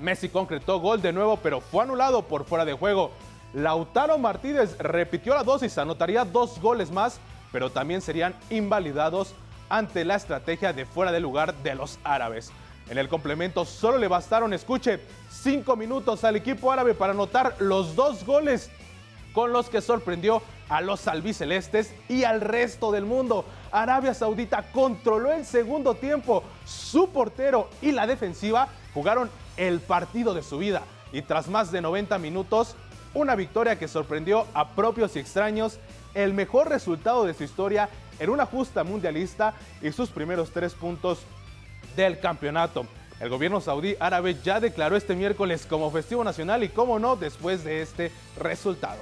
Messi 0.00 0.28
concretó 0.28 0.80
gol 0.80 1.00
de 1.00 1.12
nuevo, 1.12 1.36
pero 1.36 1.60
fue 1.60 1.84
anulado 1.84 2.22
por 2.22 2.44
fuera 2.44 2.64
de 2.64 2.72
juego. 2.72 3.12
Lautaro 3.54 4.18
Martínez 4.18 4.76
repitió 4.78 5.34
la 5.34 5.44
dosis, 5.44 5.76
anotaría 5.78 6.24
dos 6.24 6.60
goles 6.60 6.90
más, 6.90 7.20
pero 7.52 7.70
también 7.70 8.00
serían 8.00 8.34
invalidados 8.50 9.34
ante 9.68 10.04
la 10.04 10.16
estrategia 10.16 10.72
de 10.72 10.86
fuera 10.86 11.12
de 11.12 11.20
lugar 11.20 11.54
de 11.62 11.74
los 11.74 11.98
árabes. 12.02 12.50
En 12.88 12.98
el 12.98 13.08
complemento 13.08 13.64
solo 13.64 13.98
le 13.98 14.08
bastaron, 14.08 14.52
escuche, 14.52 15.00
cinco 15.30 15.76
minutos 15.76 16.24
al 16.24 16.36
equipo 16.36 16.72
árabe 16.72 16.94
para 16.94 17.12
anotar 17.12 17.56
los 17.58 17.94
dos 17.94 18.24
goles 18.24 18.70
con 19.32 19.52
los 19.52 19.68
que 19.68 19.80
sorprendió 19.80 20.42
a 20.68 20.80
los 20.80 21.06
albicelestes 21.08 21.94
y 22.08 22.24
al 22.24 22.40
resto 22.40 22.92
del 22.92 23.04
mundo. 23.04 23.44
Arabia 23.70 24.14
Saudita 24.14 24.70
controló 24.72 25.32
el 25.32 25.44
segundo 25.44 25.94
tiempo. 25.94 26.42
Su 26.64 27.10
portero 27.10 27.68
y 27.80 27.92
la 27.92 28.06
defensiva 28.06 28.68
jugaron 28.94 29.30
el 29.56 29.80
partido 29.80 30.34
de 30.34 30.42
su 30.42 30.58
vida. 30.58 30.82
Y 31.12 31.22
tras 31.22 31.48
más 31.48 31.72
de 31.72 31.82
90 31.82 32.18
minutos, 32.18 32.74
una 33.14 33.34
victoria 33.34 33.78
que 33.78 33.88
sorprendió 33.88 34.46
a 34.54 34.70
propios 34.70 35.16
y 35.16 35.18
extraños, 35.18 35.78
el 36.14 36.32
mejor 36.32 36.68
resultado 36.68 37.24
de 37.24 37.34
su 37.34 37.44
historia 37.44 37.88
en 38.18 38.30
una 38.30 38.46
justa 38.46 38.84
mundialista 38.84 39.54
y 39.82 39.92
sus 39.92 40.10
primeros 40.10 40.50
tres 40.50 40.74
puntos 40.74 41.20
del 41.96 42.20
campeonato. 42.20 42.86
El 43.20 43.28
gobierno 43.28 43.60
saudí 43.60 43.94
árabe 44.00 44.36
ya 44.42 44.58
declaró 44.58 44.96
este 44.96 45.14
miércoles 45.14 45.66
como 45.66 45.90
festivo 45.90 46.24
nacional 46.24 46.64
y 46.64 46.68
cómo 46.68 46.98
no 46.98 47.16
después 47.16 47.62
de 47.62 47.82
este 47.82 48.10
resultado. 48.38 48.98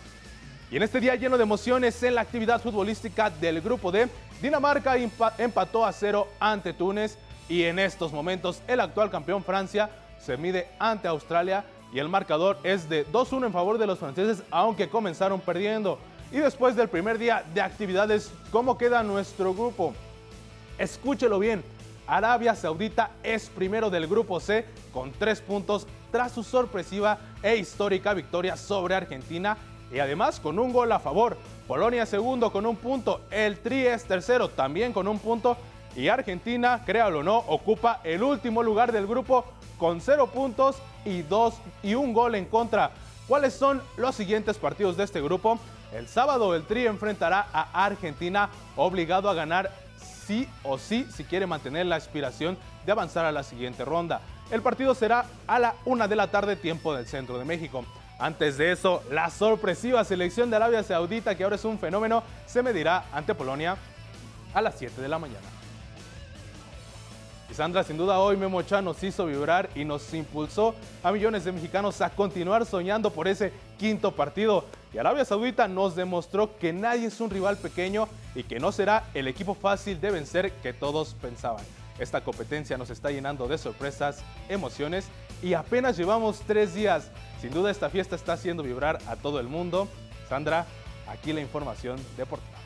Y 0.71 0.77
en 0.77 0.85
este 0.85 1.01
día 1.01 1.17
lleno 1.17 1.37
de 1.37 1.43
emociones 1.43 2.01
en 2.05 2.15
la 2.15 2.21
actividad 2.21 2.63
futbolística 2.63 3.29
del 3.29 3.61
grupo 3.61 3.91
D, 3.91 4.09
Dinamarca 4.41 4.97
empató 4.97 5.85
a 5.85 5.93
cero 5.93 6.29
ante 6.39 6.73
Túnez 6.73 7.19
y 7.49 7.65
en 7.65 7.81
estos 7.81 8.13
momentos 8.13 8.63
el 8.69 8.79
actual 8.79 9.11
campeón 9.11 9.43
Francia 9.43 9.91
se 10.21 10.37
mide 10.37 10.69
ante 10.79 11.09
Australia 11.09 11.65
y 11.93 11.99
el 11.99 12.09
marcador 12.09 12.57
es 12.63 12.89
de 12.89 13.05
2-1 13.09 13.47
en 13.47 13.53
favor 13.53 13.79
de 13.79 13.87
los 13.89 13.99
franceses 13.99 14.45
aunque 14.53 14.89
comenzaron 14.89 15.41
perdiendo. 15.41 15.99
Y 16.31 16.37
después 16.37 16.77
del 16.77 16.89
primer 16.89 17.19
día 17.19 17.43
de 17.53 17.63
actividades, 17.63 18.31
¿cómo 18.53 18.79
queda 18.79 19.03
nuestro 19.03 19.53
grupo? 19.53 19.93
Escúchelo 20.79 21.41
bien, 21.41 21.65
Arabia 22.07 22.55
Saudita 22.55 23.11
es 23.25 23.49
primero 23.49 23.91
del 23.91 24.07
grupo 24.07 24.39
C 24.39 24.65
con 24.93 25.11
tres 25.11 25.41
puntos 25.41 25.89
tras 26.13 26.31
su 26.31 26.45
sorpresiva 26.45 27.19
e 27.43 27.57
histórica 27.57 28.15
victoria 28.15 28.57
sobre 28.57 28.95
Argentina 28.95 29.57
y 29.93 29.99
además 29.99 30.41
con 30.41 30.59
un 30.59 30.73
gol 30.73 30.93
a 30.93 30.99
favor. 30.99 31.37
Polonia 31.67 32.07
segundo 32.07 32.51
con 32.53 32.67
un 32.67 32.77
punto, 32.77 33.23
el 33.31 33.59
Tri 33.59 33.87
es 33.87 34.05
tercero 34.05 34.49
también 34.49 34.93
con 34.93 35.09
un 35.09 35.19
punto 35.19 35.57
y 35.97 36.09
Argentina, 36.09 36.83
créalo 36.85 37.21
o 37.21 37.23
no, 37.23 37.39
ocupa 37.39 38.01
el 38.05 38.23
último 38.23 38.63
lugar 38.63 38.93
del 38.93 39.07
grupo 39.07 39.45
con 39.79 40.01
cero 40.01 40.29
puntos 40.29 40.77
y 41.05 41.23
dos 41.23 41.55
y 41.83 41.95
un 41.95 42.13
gol 42.13 42.35
en 42.35 42.45
contra. 42.45 42.91
¿Cuáles 43.27 43.55
son 43.55 43.81
los 43.97 44.15
siguientes 44.15 44.59
partidos 44.59 44.97
de 44.97 45.05
este 45.05 45.21
grupo? 45.21 45.59
El 45.93 46.07
sábado 46.09 46.55
el 46.55 46.65
Tri 46.65 46.87
enfrentará 46.87 47.47
a 47.53 47.85
Argentina, 47.85 48.51
obligado 48.77 49.29
a 49.29 49.35
ganar 49.35 49.71
sí 50.27 50.49
o 50.63 50.79
sí 50.79 51.07
si 51.13 51.25
quiere 51.25 51.47
mantener 51.47 51.87
la 51.87 51.97
aspiración 51.97 52.57
de 52.87 52.93
avanzar 52.93 53.25
a 53.25 53.33
la 53.33 53.43
siguiente 53.43 53.85
ronda. 53.85 54.21
El 54.51 54.63
partido 54.63 54.95
será 54.95 55.27
a 55.47 55.59
la 55.59 55.75
una 55.85 56.09
de 56.09 56.17
la 56.17 56.29
tarde, 56.29 56.57
tiempo 56.57 56.95
del 56.95 57.07
centro 57.07 57.39
de 57.39 57.45
México. 57.45 57.85
Antes 58.21 58.59
de 58.59 58.71
eso, 58.71 59.03
la 59.11 59.31
sorpresiva 59.31 60.05
selección 60.05 60.51
de 60.51 60.57
Arabia 60.57 60.83
Saudita, 60.83 61.35
que 61.35 61.43
ahora 61.43 61.57
es 61.57 61.65
un 61.65 61.79
fenómeno, 61.79 62.23
se 62.47 62.63
medirá 62.63 63.07
ante 63.15 63.35
Polonia 63.35 63.79
a 64.53 64.61
las 64.61 64.75
7 64.79 65.01
de 65.01 65.09
la 65.09 65.19
mañana. 65.19 65.47
Y 67.51 67.55
Sandra, 67.55 67.83
sin 67.83 67.97
duda 67.97 68.19
hoy 68.19 68.37
Memo 68.37 68.59
Ochoa 68.59 68.83
nos 68.83 69.03
hizo 69.03 69.25
vibrar 69.25 69.71
y 69.75 69.87
nos 69.87 70.13
impulsó 70.13 70.75
a 71.03 71.11
millones 71.11 71.45
de 71.45 71.53
mexicanos 71.53 72.01
a 72.03 72.11
continuar 72.11 72.67
soñando 72.67 73.11
por 73.11 73.27
ese 73.27 73.55
quinto 73.79 74.13
partido. 74.13 74.67
Y 74.93 74.99
Arabia 74.99 75.25
Saudita 75.25 75.67
nos 75.67 75.97
demostró 75.97 76.59
que 76.59 76.75
nadie 76.75 77.07
es 77.07 77.21
un 77.23 77.31
rival 77.31 77.57
pequeño 77.57 78.07
y 78.35 78.43
que 78.43 78.61
no 78.61 78.71
será 78.71 79.05
el 79.15 79.29
equipo 79.29 79.55
fácil 79.55 79.99
de 79.99 80.11
vencer 80.11 80.53
que 80.63 80.75
todos 80.75 81.15
pensaban. 81.15 81.65
Esta 81.99 82.21
competencia 82.21 82.77
nos 82.77 82.91
está 82.91 83.11
llenando 83.11 83.49
de 83.49 83.59
sorpresas, 83.59 84.23
emociones 84.49 85.07
y 85.43 85.55
apenas 85.55 85.97
llevamos 85.97 86.41
tres 86.47 86.75
días. 86.75 87.11
Sin 87.41 87.53
duda 87.53 87.71
esta 87.71 87.89
fiesta 87.89 88.17
está 88.17 88.35
haciendo 88.35 88.63
vibrar 88.63 88.99
a 89.07 89.17
todo 89.17 89.41
el 89.41 89.49
mundo. 89.49 89.89
Sandra, 90.29 90.67
aquí 91.09 91.33
la 91.33 91.41
información 91.41 91.99
deportiva. 92.17 92.60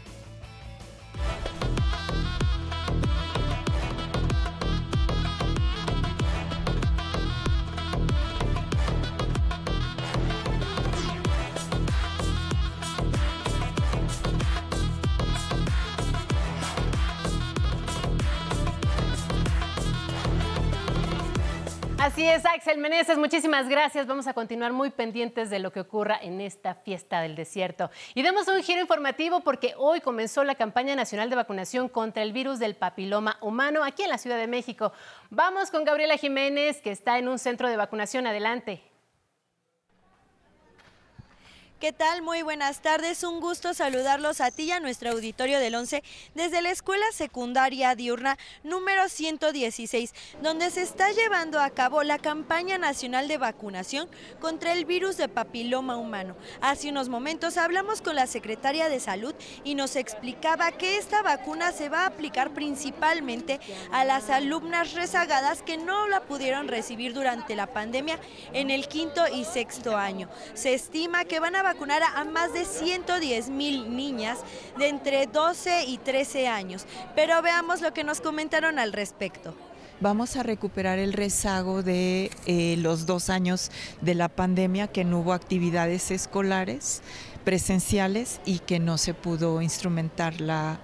Así 22.25 22.33
es, 22.33 22.47
Axel 22.47 22.79
Meneses, 22.79 23.19
muchísimas 23.19 23.69
gracias. 23.69 24.07
Vamos 24.07 24.27
a 24.27 24.33
continuar 24.33 24.73
muy 24.73 24.89
pendientes 24.89 25.51
de 25.51 25.59
lo 25.59 25.73
que 25.73 25.81
ocurra 25.81 26.19
en 26.23 26.41
esta 26.41 26.75
fiesta 26.75 27.21
del 27.21 27.37
desierto. 27.37 27.91
Y 28.15 28.23
demos 28.23 28.49
un 28.49 28.63
giro 28.63 28.81
informativo 28.81 29.41
porque 29.41 29.75
hoy 29.77 30.01
comenzó 30.01 30.43
la 30.43 30.55
campaña 30.55 30.97
nacional 30.97 31.29
de 31.29 31.37
vacunación 31.37 31.91
contra 31.91 32.23
el 32.23 32.33
virus 32.33 32.59
del 32.59 32.77
papiloma 32.77 33.37
humano 33.43 33.85
aquí 33.85 34.05
en 34.05 34.09
la 34.09 34.17
Ciudad 34.17 34.39
de 34.39 34.47
México. 34.47 34.95
Vamos 35.29 35.71
con 35.71 35.85
Gabriela 35.85 36.17
Jiménez, 36.17 36.81
que 36.81 36.93
está 36.93 37.19
en 37.19 37.29
un 37.29 37.39
centro 37.39 37.69
de 37.69 37.77
vacunación. 37.77 38.27
Adelante. 38.27 38.94
¿Qué 41.85 41.93
tal? 41.93 42.23
Muy 42.23 42.41
buenas 42.41 42.81
tardes. 42.81 43.23
Un 43.25 43.41
gusto 43.41 43.75
saludarlos 43.75 44.41
a 44.41 44.51
ti 44.51 44.63
y 44.63 44.71
a 44.71 44.81
nuestro 44.81 45.11
auditorio 45.11 45.59
del 45.59 45.75
11 45.75 46.03
desde 46.35 46.63
la 46.63 46.71
Escuela 46.71 47.05
Secundaria 47.13 47.95
Diurna 47.95 48.39
número 48.63 49.07
116, 49.11 50.15
donde 50.41 50.71
se 50.71 50.81
está 50.81 51.13
llevando 51.13 51.61
a 51.61 51.69
cabo 51.69 52.03
la 52.03 52.19
campaña 52.19 52.79
nacional 52.79 53.29
de 53.29 53.37
vacunación 53.37 54.09
contra 54.41 54.73
el 54.73 54.87
virus 54.87 55.19
de 55.19 55.29
papiloma 55.29 55.99
humano. 55.99 56.37
Hace 56.63 56.89
unos 56.89 57.11
momentos 57.11 57.59
hablamos 57.59 58.01
con 58.01 58.17
la 58.17 58.27
secretaria 58.27 58.89
de 58.89 58.99
Salud 58.99 59.35
y 59.63 59.75
nos 59.75 59.97
explicaba 59.97 60.73
que 60.73 60.97
esta 60.97 61.21
vacuna 61.21 61.71
se 61.73 61.91
va 61.91 62.05
a 62.05 62.07
aplicar 62.07 62.55
principalmente 62.55 63.61
a 63.93 64.07
las 64.07 64.31
alumnas 64.31 64.95
rezagadas 64.95 65.61
que 65.61 65.77
no 65.77 66.09
la 66.09 66.23
pudieron 66.23 66.67
recibir 66.67 67.13
durante 67.13 67.55
la 67.55 67.67
pandemia 67.67 68.19
en 68.55 68.71
el 68.71 68.89
quinto 68.89 69.23
y 69.29 69.45
sexto 69.45 69.99
año. 69.99 70.31
Se 70.55 70.73
estima 70.73 71.27
que 71.27 71.41
van 71.41 71.57
a 71.57 71.74
a 72.17 72.25
más 72.25 72.53
de 72.53 72.65
110 72.65 73.51
mil 73.51 73.95
niñas 73.95 74.39
de 74.79 74.89
entre 74.89 75.27
12 75.27 75.85
y 75.85 75.99
13 75.99 76.49
años. 76.49 76.87
Pero 77.15 77.41
veamos 77.43 77.81
lo 77.81 77.93
que 77.93 78.05
nos 78.05 78.21
comentaron 78.21 78.79
al 78.79 78.93
respecto 78.93 79.55
vamos 80.01 80.37
a 80.37 80.43
recuperar 80.43 80.99
el 80.99 81.13
rezago 81.13 81.83
de 81.83 82.31
eh, 82.47 82.77
los 82.79 83.07
dos 83.07 83.31
años 83.31 83.71
de 84.03 84.15
la 84.15 84.29
pandemia, 84.29 84.89
que 84.89 85.05
no 85.05 85.21
hubo 85.21 85.33
actividades 85.33 86.11
escolares 86.11 87.01
presenciales 87.45 88.41
y 88.45 88.59
que 88.59 88.81
no 88.81 88.99
se 88.99 89.15
pudo 89.15 89.63
instrumentar 89.63 90.41
la, 90.41 90.79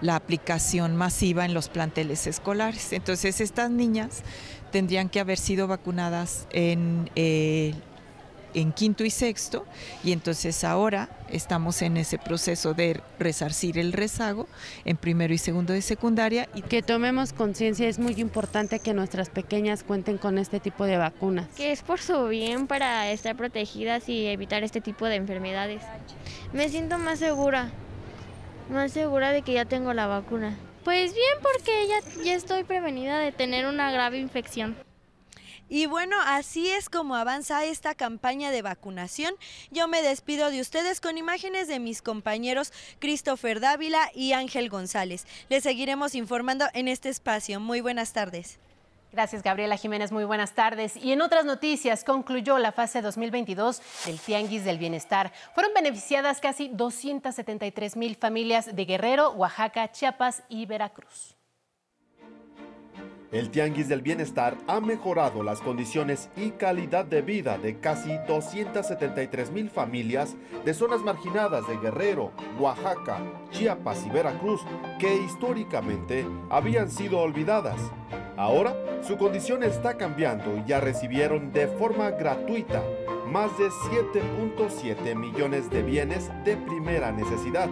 la 0.00 0.16
aplicación 0.16 0.96
masiva 0.96 1.44
en 1.44 1.54
los 1.54 1.68
planteles 1.68 2.26
escolares. 2.26 2.92
Entonces 2.92 3.40
estas 3.40 3.70
niñas 3.70 4.22
tendrían 4.70 5.08
que 5.08 5.20
haber 5.20 5.38
sido 5.38 5.68
vacunadas 5.68 6.46
en 6.50 7.10
eh, 7.14 7.74
en 8.54 8.72
quinto 8.72 9.04
y 9.04 9.10
sexto 9.10 9.64
y 10.04 10.12
entonces 10.12 10.64
ahora 10.64 11.08
estamos 11.30 11.82
en 11.82 11.96
ese 11.96 12.18
proceso 12.18 12.74
de 12.74 13.00
resarcir 13.18 13.78
el 13.78 13.92
rezago 13.92 14.48
en 14.84 14.96
primero 14.96 15.32
y 15.32 15.38
segundo 15.38 15.72
de 15.72 15.82
secundaria. 15.82 16.48
Y 16.54 16.62
que 16.62 16.82
tomemos 16.82 17.32
conciencia, 17.32 17.88
es 17.88 17.98
muy 17.98 18.14
importante 18.20 18.78
que 18.80 18.94
nuestras 18.94 19.30
pequeñas 19.30 19.82
cuenten 19.82 20.18
con 20.18 20.38
este 20.38 20.60
tipo 20.60 20.84
de 20.84 20.96
vacunas. 20.96 21.48
Que 21.56 21.72
es 21.72 21.82
por 21.82 22.00
su 22.00 22.28
bien 22.28 22.66
para 22.66 23.10
estar 23.10 23.36
protegidas 23.36 24.08
y 24.08 24.26
evitar 24.26 24.62
este 24.62 24.80
tipo 24.80 25.06
de 25.06 25.16
enfermedades. 25.16 25.82
Me 26.52 26.68
siento 26.68 26.98
más 26.98 27.18
segura, 27.18 27.70
más 28.70 28.92
segura 28.92 29.32
de 29.32 29.42
que 29.42 29.54
ya 29.54 29.64
tengo 29.64 29.94
la 29.94 30.06
vacuna. 30.06 30.56
Pues 30.84 31.14
bien, 31.14 31.38
porque 31.40 31.86
ya, 31.88 32.24
ya 32.24 32.34
estoy 32.34 32.64
prevenida 32.64 33.20
de 33.20 33.30
tener 33.30 33.66
una 33.66 33.92
grave 33.92 34.18
infección. 34.18 34.76
Y 35.68 35.86
bueno, 35.86 36.16
así 36.26 36.68
es 36.68 36.90
como 36.90 37.16
avanza 37.16 37.64
esta 37.64 37.94
campaña 37.94 38.50
de 38.50 38.62
vacunación. 38.62 39.34
Yo 39.70 39.88
me 39.88 40.02
despido 40.02 40.50
de 40.50 40.60
ustedes 40.60 41.00
con 41.00 41.16
imágenes 41.16 41.66
de 41.68 41.78
mis 41.78 42.02
compañeros 42.02 42.72
Christopher 42.98 43.60
Dávila 43.60 44.10
y 44.14 44.32
Ángel 44.32 44.68
González. 44.68 45.26
Les 45.48 45.62
seguiremos 45.62 46.14
informando 46.14 46.66
en 46.74 46.88
este 46.88 47.08
espacio. 47.08 47.58
Muy 47.58 47.80
buenas 47.80 48.12
tardes. 48.12 48.58
Gracias, 49.12 49.42
Gabriela 49.42 49.76
Jiménez. 49.76 50.10
Muy 50.10 50.24
buenas 50.24 50.54
tardes. 50.54 50.96
Y 50.96 51.12
en 51.12 51.20
otras 51.20 51.44
noticias, 51.44 52.02
concluyó 52.02 52.58
la 52.58 52.72
fase 52.72 53.02
2022 53.02 53.82
del 54.06 54.18
Tianguis 54.18 54.64
del 54.64 54.78
Bienestar. 54.78 55.32
Fueron 55.54 55.74
beneficiadas 55.74 56.40
casi 56.40 56.68
273 56.68 57.96
mil 57.96 58.16
familias 58.16 58.74
de 58.74 58.84
Guerrero, 58.86 59.32
Oaxaca, 59.32 59.92
Chiapas 59.92 60.42
y 60.48 60.64
Veracruz. 60.64 61.36
El 63.32 63.48
Tianguis 63.48 63.88
del 63.88 64.02
Bienestar 64.02 64.58
ha 64.66 64.78
mejorado 64.80 65.42
las 65.42 65.62
condiciones 65.62 66.28
y 66.36 66.50
calidad 66.50 67.06
de 67.06 67.22
vida 67.22 67.56
de 67.56 67.78
casi 67.78 68.18
273 68.28 69.50
mil 69.50 69.70
familias 69.70 70.36
de 70.66 70.74
zonas 70.74 71.00
marginadas 71.00 71.66
de 71.66 71.78
Guerrero, 71.78 72.32
Oaxaca, 72.60 73.22
Chiapas 73.50 74.04
y 74.06 74.10
Veracruz 74.10 74.60
que 74.98 75.16
históricamente 75.16 76.26
habían 76.50 76.90
sido 76.90 77.20
olvidadas. 77.20 77.80
Ahora 78.36 78.76
su 79.00 79.16
condición 79.16 79.62
está 79.62 79.96
cambiando 79.96 80.58
y 80.58 80.68
ya 80.68 80.80
recibieron 80.80 81.54
de 81.54 81.68
forma 81.68 82.10
gratuita 82.10 82.82
más 83.28 83.56
de 83.56 83.70
7.7 83.70 85.16
millones 85.16 85.70
de 85.70 85.82
bienes 85.82 86.30
de 86.44 86.58
primera 86.58 87.10
necesidad 87.12 87.70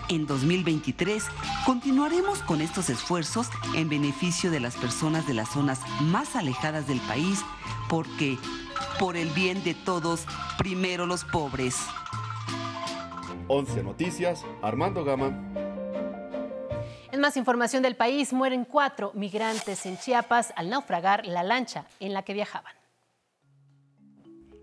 En 0.09 0.26
2023 0.26 1.24
continuaremos 1.66 2.42
con 2.42 2.61
estos 2.61 2.90
esfuerzos 2.90 3.48
en 3.76 3.88
beneficio 3.88 4.50
de 4.50 4.61
las 4.61 4.76
personas 4.76 5.26
de 5.26 5.35
las 5.35 5.50
zonas 5.50 5.81
más 6.00 6.37
alejadas 6.37 6.87
del 6.87 7.00
país 7.00 7.44
porque 7.88 8.38
Por 8.98 9.16
el 9.16 9.29
bien 9.31 9.64
de 9.64 9.74
todos, 9.74 10.26
primero 10.59 11.07
los 11.07 11.24
pobres. 11.24 11.76
11 13.48 13.83
Noticias, 13.83 14.44
Armando 14.62 15.05
Gama. 15.05 15.29
En 17.11 17.20
más 17.20 17.37
información 17.37 17.83
del 17.83 17.96
país, 17.96 18.33
mueren 18.33 18.64
cuatro 18.64 19.11
migrantes 19.14 19.87
en 19.87 19.98
Chiapas 19.98 20.53
al 20.55 20.70
naufragar 20.70 21.26
la 21.26 21.42
lancha 21.42 21.87
en 21.98 22.12
la 22.12 22.22
que 22.22 22.35
viajaban. 22.35 22.79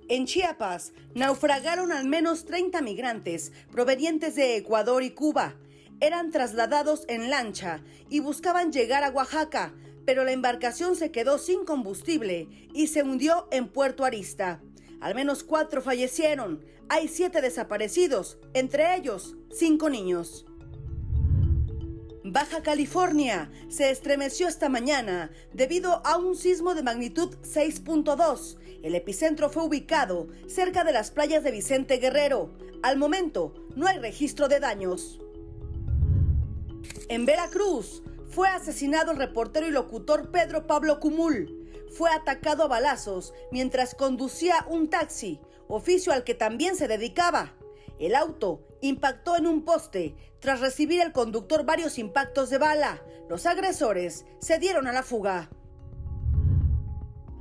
En 0.09 0.25
Chiapas, 0.25 0.93
naufragaron 1.15 1.91
al 1.91 2.05
menos 2.05 2.45
30 2.45 2.81
migrantes 2.81 3.51
provenientes 3.69 4.35
de 4.35 4.55
Ecuador 4.55 5.03
y 5.03 5.11
Cuba. 5.11 5.55
Eran 5.99 6.31
trasladados 6.31 7.03
en 7.09 7.29
lancha 7.29 7.81
y 8.09 8.21
buscaban 8.21 8.71
llegar 8.71 9.03
a 9.03 9.09
Oaxaca, 9.09 9.73
pero 10.05 10.23
la 10.23 10.31
embarcación 10.31 10.95
se 10.95 11.11
quedó 11.11 11.37
sin 11.37 11.65
combustible 11.65 12.47
y 12.73 12.87
se 12.87 13.03
hundió 13.03 13.49
en 13.51 13.67
Puerto 13.67 14.05
Arista. 14.05 14.61
Al 15.01 15.13
menos 15.13 15.43
cuatro 15.43 15.81
fallecieron. 15.81 16.63
Hay 16.87 17.09
siete 17.09 17.41
desaparecidos, 17.41 18.37
entre 18.53 18.95
ellos 18.95 19.35
cinco 19.51 19.89
niños. 19.89 20.46
Baja 22.33 22.61
California 22.61 23.49
se 23.69 23.89
estremeció 23.89 24.49
esta 24.49 24.67
mañana 24.67 25.31
debido 25.53 26.05
a 26.05 26.17
un 26.17 26.35
sismo 26.35 26.75
de 26.75 26.83
magnitud 26.83 27.37
6.2. 27.41 28.57
El 28.83 28.95
epicentro 28.95 29.49
fue 29.49 29.63
ubicado 29.63 30.27
cerca 30.45 30.83
de 30.83 30.91
las 30.91 31.09
playas 31.09 31.41
de 31.45 31.51
Vicente 31.51 31.97
Guerrero. 31.99 32.51
Al 32.83 32.97
momento 32.97 33.53
no 33.77 33.87
hay 33.87 33.99
registro 33.99 34.49
de 34.49 34.59
daños. 34.59 35.21
En 37.07 37.25
Veracruz 37.25 38.03
fue 38.29 38.49
asesinado 38.49 39.11
el 39.11 39.17
reportero 39.17 39.65
y 39.65 39.71
locutor 39.71 40.29
Pedro 40.29 40.67
Pablo 40.67 40.99
Cumul. 40.99 41.69
Fue 41.91 42.09
atacado 42.09 42.63
a 42.63 42.67
balazos 42.67 43.33
mientras 43.53 43.95
conducía 43.95 44.65
un 44.69 44.89
taxi, 44.89 45.39
oficio 45.69 46.11
al 46.11 46.25
que 46.25 46.33
también 46.33 46.75
se 46.75 46.89
dedicaba. 46.89 47.53
El 47.99 48.15
auto 48.15 48.67
impactó 48.81 49.37
en 49.37 49.47
un 49.47 49.63
poste 49.63 50.15
tras 50.39 50.59
recibir 50.59 51.01
el 51.01 51.11
conductor 51.11 51.65
varios 51.65 51.97
impactos 51.97 52.49
de 52.49 52.57
bala. 52.57 53.01
Los 53.29 53.45
agresores 53.45 54.25
se 54.39 54.59
dieron 54.59 54.87
a 54.87 54.93
la 54.93 55.03
fuga. 55.03 55.49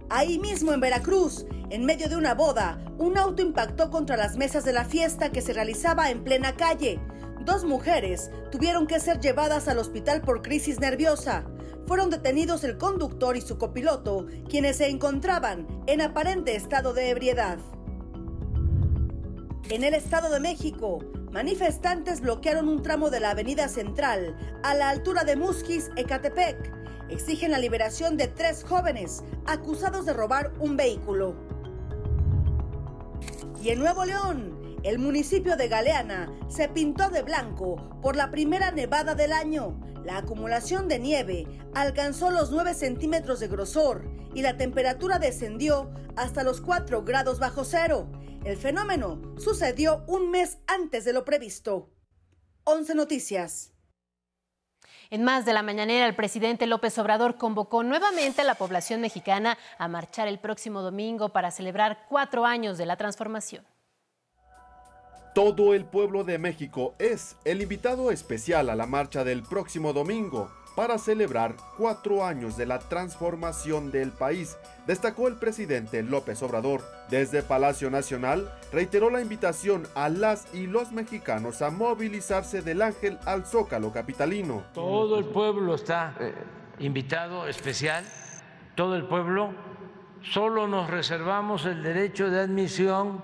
Ahí 0.09 0.38
mismo 0.38 0.72
en 0.72 0.80
Veracruz, 0.80 1.46
en 1.70 1.85
medio 1.85 2.09
de 2.09 2.16
una 2.16 2.35
boda, 2.35 2.78
un 2.98 3.18
auto 3.18 3.42
impactó 3.42 3.90
contra 3.90 4.16
las 4.16 4.37
mesas 4.37 4.64
de 4.64 4.72
la 4.72 4.85
fiesta 4.85 5.32
que 5.32 5.42
se 5.42 5.52
realizaba 5.52 6.11
en 6.11 6.22
plena 6.22 6.56
calle. 6.56 7.00
Dos 7.40 7.64
mujeres 7.64 8.30
tuvieron 8.50 8.87
que 8.87 9.00
ser 9.00 9.20
llevadas 9.20 9.68
al 9.68 9.78
hospital 9.78 10.22
por 10.22 10.42
crisis 10.42 10.78
nerviosa. 10.78 11.44
Fueron 11.87 12.11
detenidos 12.11 12.64
el 12.64 12.78
conductor 12.78 13.37
y 13.37 13.40
su 13.40 13.59
copiloto, 13.59 14.26
quienes 14.48 14.76
se 14.76 14.88
encontraban 14.88 15.66
en 15.87 16.00
aparente 16.00 16.56
estado 16.56 16.92
de 16.92 17.11
ebriedad. 17.11 17.59
En 19.68 19.82
el 19.82 19.94
Estado 19.94 20.30
de 20.30 20.38
México, 20.38 21.00
manifestantes 21.37 22.22
bloquearon 22.22 22.66
un 22.66 22.83
tramo 22.83 23.11
de 23.11 23.20
la 23.20 23.33
Avenida 23.33 23.68
Central 23.68 24.35
a 24.62 24.72
la 24.72 24.88
altura 24.88 25.22
de 25.22 25.37
Musquis, 25.37 25.90
Ecatepec. 25.94 26.72
Exigen 27.11 27.51
la 27.51 27.59
liberación 27.59 28.16
de 28.16 28.27
tres 28.27 28.64
jóvenes 28.64 29.22
acusados 29.44 30.07
de 30.07 30.14
robar 30.14 30.55
un 30.61 30.79
vehículo. 30.79 31.37
Y 33.62 33.68
en 33.68 33.81
Nuevo 33.81 34.07
León, 34.07 34.56
el 34.87 35.01
municipio 35.01 35.57
de 35.57 35.66
Galeana 35.66 36.31
se 36.49 36.68
pintó 36.68 37.11
de 37.11 37.22
blanco 37.22 37.99
por 38.01 38.14
la 38.14 38.31
primera 38.31 38.70
nevada 38.70 39.16
del 39.16 39.33
año. 39.33 39.81
La 40.05 40.18
acumulación 40.18 40.87
de 40.87 41.01
nieve 41.01 41.44
alcanzó 41.75 42.31
los 42.31 42.53
9 42.53 42.72
centímetros 42.72 43.40
de 43.40 43.49
grosor 43.49 44.09
y 44.33 44.42
la 44.42 44.57
temperatura 44.57 45.18
descendió 45.18 45.90
hasta 46.14 46.44
los 46.44 46.61
4 46.61 47.03
grados 47.03 47.40
bajo 47.40 47.64
cero. 47.64 48.09
El 48.44 48.57
fenómeno 48.57 49.20
sucedió 49.38 50.05
un 50.07 50.31
mes 50.31 50.59
antes 50.68 51.05
de 51.05 51.12
lo 51.12 51.25
previsto. 51.25 51.90
11 52.62 52.94
Noticias. 52.94 53.72
En 55.11 55.25
más 55.25 55.44
de 55.44 55.53
la 55.53 55.64
mañanera, 55.64 56.07
el 56.07 56.14
presidente 56.14 56.68
López 56.68 56.96
Obrador 56.99 57.38
convocó 57.38 57.83
nuevamente 57.83 58.42
a 58.42 58.44
la 58.44 58.55
población 58.55 59.01
mexicana 59.01 59.59
a 59.79 59.88
marchar 59.88 60.29
el 60.29 60.38
próximo 60.38 60.81
domingo 60.83 61.31
para 61.31 61.51
celebrar 61.51 62.07
cuatro 62.09 62.46
años 62.46 62.79
de 62.79 62.87
la 62.87 62.96
transformación. 62.96 63.64
Todo 65.37 65.75
el 65.75 65.85
pueblo 65.85 66.25
de 66.25 66.38
México 66.38 66.94
es 66.99 67.37
el 67.44 67.61
invitado 67.61 68.11
especial 68.11 68.70
a 68.70 68.75
la 68.75 68.87
marcha 68.87 69.22
del 69.22 69.42
próximo 69.42 69.92
domingo 69.92 70.51
para 70.75 70.96
celebrar 70.96 71.57
cuatro 71.77 72.25
años 72.25 72.57
de 72.57 72.64
la 72.64 72.79
transformación 72.79 73.90
del 73.90 74.12
país, 74.12 74.57
destacó 74.87 75.29
el 75.29 75.37
presidente 75.37 76.03
López 76.03 76.42
Obrador. 76.42 76.81
Desde 77.11 77.42
Palacio 77.42 77.90
Nacional 77.90 78.51
reiteró 78.72 79.11
la 79.11 79.20
invitación 79.20 79.87
a 79.94 80.09
las 80.09 80.46
y 80.55 80.68
los 80.68 80.90
mexicanos 80.92 81.61
a 81.61 81.68
movilizarse 81.68 82.62
del 82.62 82.81
Ángel 82.81 83.18
al 83.27 83.44
Zócalo 83.44 83.92
capitalino. 83.92 84.64
Todo 84.72 85.18
el 85.18 85.27
pueblo 85.27 85.75
está 85.75 86.14
invitado 86.79 87.46
especial, 87.46 88.07
todo 88.75 88.96
el 88.96 89.05
pueblo, 89.05 89.51
solo 90.22 90.66
nos 90.66 90.88
reservamos 90.88 91.66
el 91.66 91.83
derecho 91.83 92.31
de 92.31 92.40
admisión 92.40 93.20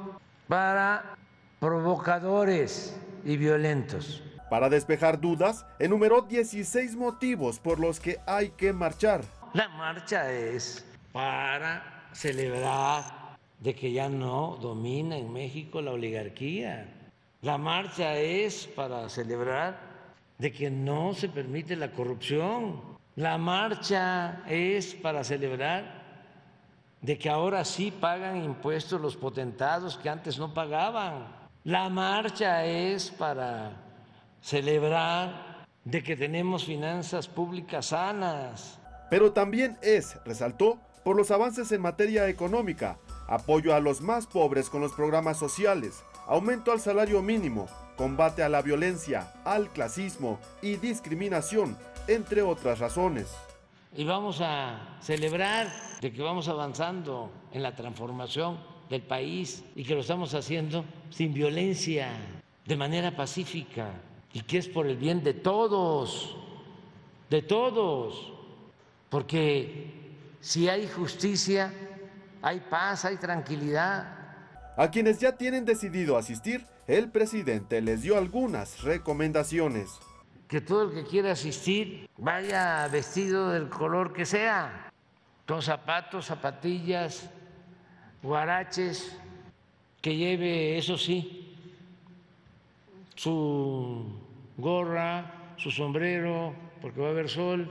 para 0.47 1.17
provocadores 1.63 3.01
y 3.25 3.37
violentos. 3.37 4.21
Para 4.51 4.69
despejar 4.69 5.21
dudas, 5.21 5.65
enumeró 5.79 6.23
16 6.23 6.97
motivos 6.97 7.61
por 7.61 7.79
los 7.79 8.01
que 8.01 8.19
hay 8.27 8.49
que 8.51 8.73
marchar. 8.73 9.23
La 9.55 9.69
marcha 9.69 10.33
es 10.33 10.85
para 11.13 12.09
celebrar 12.11 13.37
de 13.61 13.77
que 13.77 13.93
ya 13.93 14.09
no 14.09 14.59
domina 14.61 15.17
en 15.17 15.33
México 15.33 15.81
la 15.81 15.93
oligarquía. 15.93 16.93
La 17.43 17.59
marcha 17.59 18.17
es 18.17 18.67
para 18.67 19.09
celebrar 19.09 19.79
de 20.39 20.51
que 20.51 20.69
no 20.69 21.15
se 21.15 21.29
permite 21.29 21.77
la 21.77 21.93
corrupción. 21.93 22.81
La 23.15 23.39
marcha 23.39 24.43
es 24.49 24.95
para 24.97 25.23
celebrar 25.23 26.03
de 27.01 27.17
que 27.17 27.31
ahora 27.31 27.65
sí 27.65 27.93
pagan 27.93 28.43
impuestos 28.43 29.01
los 29.01 29.17
potentados 29.17 29.97
que 29.97 30.09
antes 30.09 30.41
no 30.41 30.53
pagaban. 30.53 31.42
La 31.65 31.89
marcha 31.89 32.65
es 32.65 33.13
para 33.13 33.71
celebrar 34.41 35.65
de 35.85 36.03
que 36.03 36.17
tenemos 36.17 36.65
finanzas 36.65 37.29
públicas 37.29 37.87
sanas. 37.87 38.81
Pero 39.11 39.33
también 39.33 39.79
es, 39.81 40.17
resaltó, 40.25 40.81
por 41.05 41.17
los 41.17 41.31
avances 41.31 41.71
en 41.71 41.81
materia 41.81 42.29
económica, 42.29 42.99
apoyo 43.29 43.77
a 43.77 43.81
los 43.81 44.01
más 44.01 44.27
pobres 44.27 44.69
con 44.69 44.81
los 44.81 44.93
programas 44.93 45.39
sociales, 45.39 46.03
aumento 46.27 46.73
al 46.73 46.81
salario 46.81 47.23
mínimo, 47.23 47.69
combate 47.97 48.43
a 48.43 48.49
la 48.49 48.61
violencia, 48.61 49.33
al 49.45 49.69
clasismo 49.71 50.41
y 50.63 50.79
discriminación, 50.79 51.79
entre 52.09 52.43
otras 52.43 52.81
razones. 52.81 53.29
Y 53.95 54.03
vamos 54.03 54.41
a 54.41 54.99
celebrar 55.01 55.69
de 56.01 56.13
que 56.13 56.23
vamos 56.23 56.49
avanzando 56.49 57.31
en 57.53 57.63
la 57.63 57.77
transformación 57.77 58.59
del 58.91 59.03
país 59.03 59.65
y 59.77 59.85
que 59.85 59.95
lo 59.95 60.01
estamos 60.01 60.35
haciendo 60.35 60.85
sin 61.13 61.35
violencia, 61.35 62.09
de 62.65 62.77
manera 62.77 63.15
pacífica 63.15 63.91
y 64.33 64.41
que 64.41 64.59
es 64.59 64.69
por 64.69 64.87
el 64.87 64.97
bien 64.97 65.23
de 65.23 65.35
todos, 65.35 66.37
de 67.29 67.43
todos, 67.43 68.33
porque 69.11 69.91
si 70.41 70.69
hay 70.69 70.89
justicia, 70.89 71.73
hay 72.41 72.61
paz, 72.61 73.05
hay 73.05 73.19
tranquilidad. 73.19 74.19
A 74.77 74.91
quienes 74.91 75.21
ya 75.21 75.37
tienen 75.37 75.67
decidido 75.67 76.17
asistir, 76.17 76.65
el 76.87 77.11
presidente 77.11 77.83
les 77.83 78.03
dio 78.03 78.17
algunas 78.17 78.83
recomendaciones. 78.83 80.01
Que 80.49 80.61
todo 80.61 80.85
el 80.85 80.95
que 80.95 81.05
quiera 81.05 81.33
asistir 81.33 82.09
vaya 82.17 82.89
vestido 82.89 83.51
del 83.51 83.69
color 83.69 84.13
que 84.13 84.25
sea, 84.25 84.91
con 85.47 85.61
zapatos, 85.61 86.27
zapatillas, 86.27 87.29
guaraches, 88.23 89.17
que 90.03 90.17
lleve, 90.17 90.77
eso 90.77 90.99
sí, 90.99 91.55
su 93.15 94.05
gorra, 94.59 95.55
su 95.57 95.71
sombrero, 95.71 96.53
porque 96.81 97.01
va 97.01 97.07
a 97.07 97.11
haber 97.11 97.29
sol. 97.29 97.71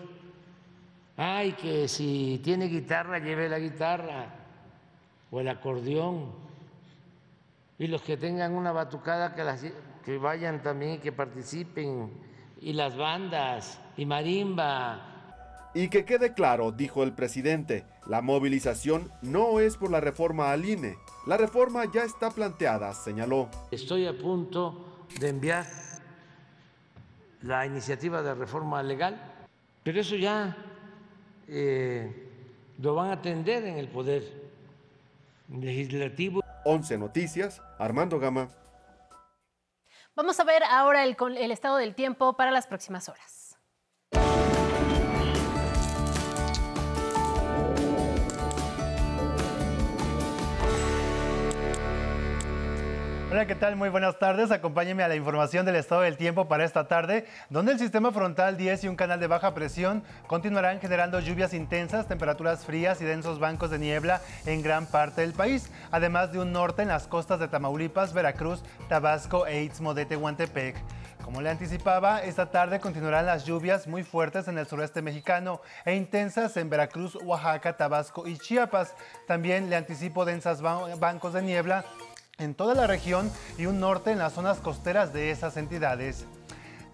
Ay, 1.18 1.52
que 1.52 1.90
si 1.90 2.40
tiene 2.42 2.66
guitarra, 2.68 3.20
lleve 3.20 3.50
la 3.50 3.60
guitarra 3.60 4.34
o 5.30 5.42
el 5.42 5.50
acordeón. 5.50 6.32
Y 7.78 7.88
los 7.88 8.02
que 8.02 8.16
tengan 8.16 8.54
una 8.54 8.72
batucada, 8.72 9.36
que, 9.36 9.74
que 10.06 10.18
vayan 10.18 10.62
también, 10.64 11.02
que 11.02 11.12
participen. 11.12 12.12
Y 12.62 12.72
las 12.74 12.96
bandas, 12.96 13.82
y 13.98 14.06
marimba, 14.06 15.11
y 15.74 15.88
que 15.90 16.06
quede 16.06 16.34
claro, 16.34 16.72
dijo 16.72 17.04
el 17.04 17.14
presidente, 17.14 17.86
la 18.06 18.22
movilización 18.22 19.12
no 19.22 19.60
es 19.60 19.78
por 19.78 19.92
la 19.92 20.02
reforma 20.02 20.52
al 20.52 20.66
INE. 20.66 20.98
La 21.26 21.38
reforma 21.38 21.86
ya 21.92 22.04
está 22.04 22.30
planteada, 22.30 22.94
señaló. 22.94 23.50
Estoy 23.72 24.06
a 24.06 24.18
punto 24.18 25.06
de 25.20 25.30
enviar 25.30 25.66
la 27.42 27.66
iniciativa 27.66 28.22
de 28.22 28.36
reforma 28.36 28.84
legal, 28.84 29.22
pero 29.84 30.00
eso 30.02 30.16
ya 30.16 30.58
eh, 31.48 32.30
lo 32.80 32.96
van 32.96 33.10
a 33.10 33.14
atender 33.14 33.64
en 33.66 33.78
el 33.78 33.88
Poder 33.88 34.24
legislativo. 35.50 36.44
11 36.66 36.98
Noticias, 36.98 37.62
Armando 37.80 38.20
Gama. 38.20 38.50
Vamos 40.16 40.40
a 40.40 40.44
ver 40.44 40.64
ahora 40.64 41.04
el, 41.04 41.16
el 41.38 41.52
estado 41.52 41.78
del 41.78 41.96
tiempo 41.96 42.36
para 42.36 42.52
las 42.52 42.68
próximas 42.68 43.08
horas. 43.08 43.41
Hola, 53.32 53.48
¿qué 53.48 53.56
tal? 53.56 53.78
Muy 53.78 53.88
buenas 53.88 54.20
tardes. 54.20 54.52
Acompáñenme 54.52 55.04
a 55.04 55.08
la 55.08 55.16
información 55.16 55.66
del 55.66 55.78
estado 55.78 56.02
del 56.02 56.18
tiempo 56.18 56.50
para 56.50 56.66
esta 56.66 56.90
tarde, 56.90 57.26
donde 57.50 57.72
el 57.72 57.80
sistema 57.80 58.12
frontal 58.12 58.58
10 58.58 58.84
y 58.84 58.88
un 58.90 58.98
canal 58.98 59.22
de 59.22 59.28
baja 59.28 59.54
presión 59.54 60.04
continuarán 60.28 60.82
generando 60.82 61.18
lluvias 61.22 61.54
intensas, 61.54 62.10
temperaturas 62.10 62.66
frías 62.66 63.00
y 63.00 63.06
densos 63.06 63.40
bancos 63.40 63.70
de 63.70 63.80
niebla 63.80 64.20
en 64.46 64.62
gran 64.62 64.86
parte 64.86 65.22
del 65.22 65.32
país, 65.32 65.72
además 65.92 66.34
de 66.34 66.40
un 66.40 66.52
norte 66.52 66.82
en 66.82 66.90
las 66.90 67.08
costas 67.08 67.40
de 67.40 67.48
Tamaulipas, 67.48 68.12
Veracruz, 68.12 68.64
Tabasco 68.90 69.48
e 69.48 69.64
Istmo 69.64 69.94
de 69.94 70.06
Tehuantepec. 70.06 70.76
Como 71.24 71.40
le 71.40 71.52
anticipaba, 71.52 72.22
esta 72.22 72.48
tarde 72.52 72.82
continuarán 72.82 73.28
las 73.28 73.46
lluvias 73.46 73.88
muy 73.88 74.04
fuertes 74.04 74.50
en 74.50 74.58
el 74.58 74.68
sureste 74.68 75.02
mexicano 75.02 75.62
e 75.86 75.96
intensas 75.96 76.58
en 76.58 76.70
Veracruz, 76.70 77.16
Oaxaca, 77.16 77.78
Tabasco 77.78 78.28
y 78.28 78.38
Chiapas. 78.38 78.94
También 79.26 79.70
le 79.70 79.78
anticipo 79.78 80.26
densas 80.26 80.62
bancos 80.62 81.32
de 81.32 81.44
niebla 81.44 81.86
en 82.42 82.56
toda 82.56 82.76
la 82.76 82.88
región 82.88 83.32
y 83.58 83.68
un 83.68 83.80
norte 83.80 84.12
en 84.12 84.18
las 84.18 84.34
zonas 84.34 84.60
costeras 84.60 85.14
de 85.14 85.32
esas 85.32 85.58
entidades. 85.58 86.26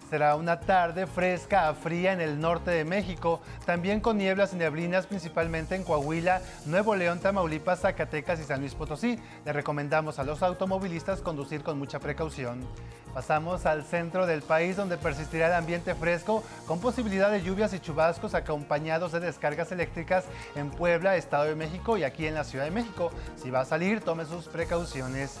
Será 0.08 0.36
una 0.36 0.58
tarde 0.58 1.06
fresca 1.06 1.68
a 1.68 1.74
fría 1.74 2.14
en 2.14 2.22
el 2.22 2.40
norte 2.40 2.70
de 2.70 2.86
México, 2.86 3.42
también 3.66 4.00
con 4.00 4.16
nieblas 4.16 4.54
y 4.54 4.56
neblinas 4.56 5.06
principalmente 5.06 5.74
en 5.74 5.84
Coahuila, 5.84 6.40
Nuevo 6.64 6.96
León, 6.96 7.20
Tamaulipas, 7.20 7.80
Zacatecas 7.80 8.40
y 8.40 8.44
San 8.44 8.60
Luis 8.60 8.74
Potosí. 8.74 9.18
Le 9.44 9.52
recomendamos 9.52 10.18
a 10.18 10.24
los 10.24 10.42
automovilistas 10.42 11.20
conducir 11.20 11.62
con 11.62 11.78
mucha 11.78 11.98
precaución. 11.98 12.66
Pasamos 13.12 13.66
al 13.66 13.84
centro 13.84 14.26
del 14.26 14.40
país 14.40 14.76
donde 14.76 14.96
persistirá 14.96 15.48
el 15.48 15.54
ambiente 15.54 15.94
fresco 15.94 16.42
con 16.66 16.80
posibilidad 16.80 17.30
de 17.30 17.42
lluvias 17.42 17.74
y 17.74 17.80
chubascos 17.80 18.32
acompañados 18.34 19.12
de 19.12 19.20
descargas 19.20 19.72
eléctricas 19.72 20.24
en 20.54 20.70
Puebla, 20.70 21.16
Estado 21.16 21.44
de 21.44 21.54
México 21.54 21.98
y 21.98 22.04
aquí 22.04 22.26
en 22.26 22.34
la 22.34 22.44
Ciudad 22.44 22.64
de 22.64 22.70
México. 22.70 23.10
Si 23.36 23.50
va 23.50 23.60
a 23.60 23.64
salir, 23.66 24.00
tome 24.00 24.24
sus 24.24 24.48
precauciones. 24.48 25.38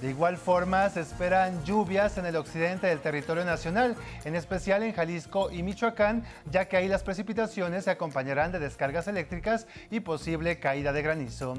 De 0.00 0.10
igual 0.10 0.36
forma, 0.36 0.88
se 0.90 1.00
esperan 1.00 1.64
lluvias 1.64 2.18
en 2.18 2.26
el 2.26 2.36
occidente 2.36 2.86
del 2.86 3.00
territorio 3.00 3.44
nacional, 3.44 3.96
en 4.24 4.36
especial 4.36 4.84
en 4.84 4.92
Jalisco 4.92 5.50
y 5.50 5.64
Michoacán, 5.64 6.22
ya 6.48 6.66
que 6.66 6.76
ahí 6.76 6.86
las 6.86 7.02
precipitaciones 7.02 7.84
se 7.84 7.90
acompañarán 7.90 8.52
de 8.52 8.60
descargas 8.60 9.08
eléctricas 9.08 9.66
y 9.90 9.98
posible 9.98 10.60
caída 10.60 10.92
de 10.92 11.02
granizo. 11.02 11.54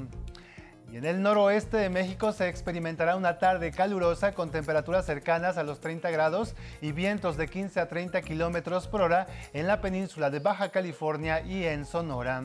Y 0.90 0.96
en 0.96 1.04
el 1.04 1.20
noroeste 1.22 1.76
de 1.76 1.90
México 1.90 2.32
se 2.32 2.48
experimentará 2.48 3.14
una 3.14 3.38
tarde 3.38 3.72
calurosa 3.72 4.32
con 4.32 4.50
temperaturas 4.50 5.04
cercanas 5.04 5.58
a 5.58 5.62
los 5.62 5.80
30 5.80 6.10
grados 6.10 6.54
y 6.80 6.92
vientos 6.92 7.36
de 7.36 7.46
15 7.46 7.78
a 7.78 7.88
30 7.88 8.22
kilómetros 8.22 8.88
por 8.88 9.02
hora 9.02 9.26
en 9.52 9.66
la 9.66 9.82
península 9.82 10.30
de 10.30 10.40
Baja 10.40 10.70
California 10.70 11.42
y 11.42 11.64
en 11.64 11.84
Sonora. 11.84 12.42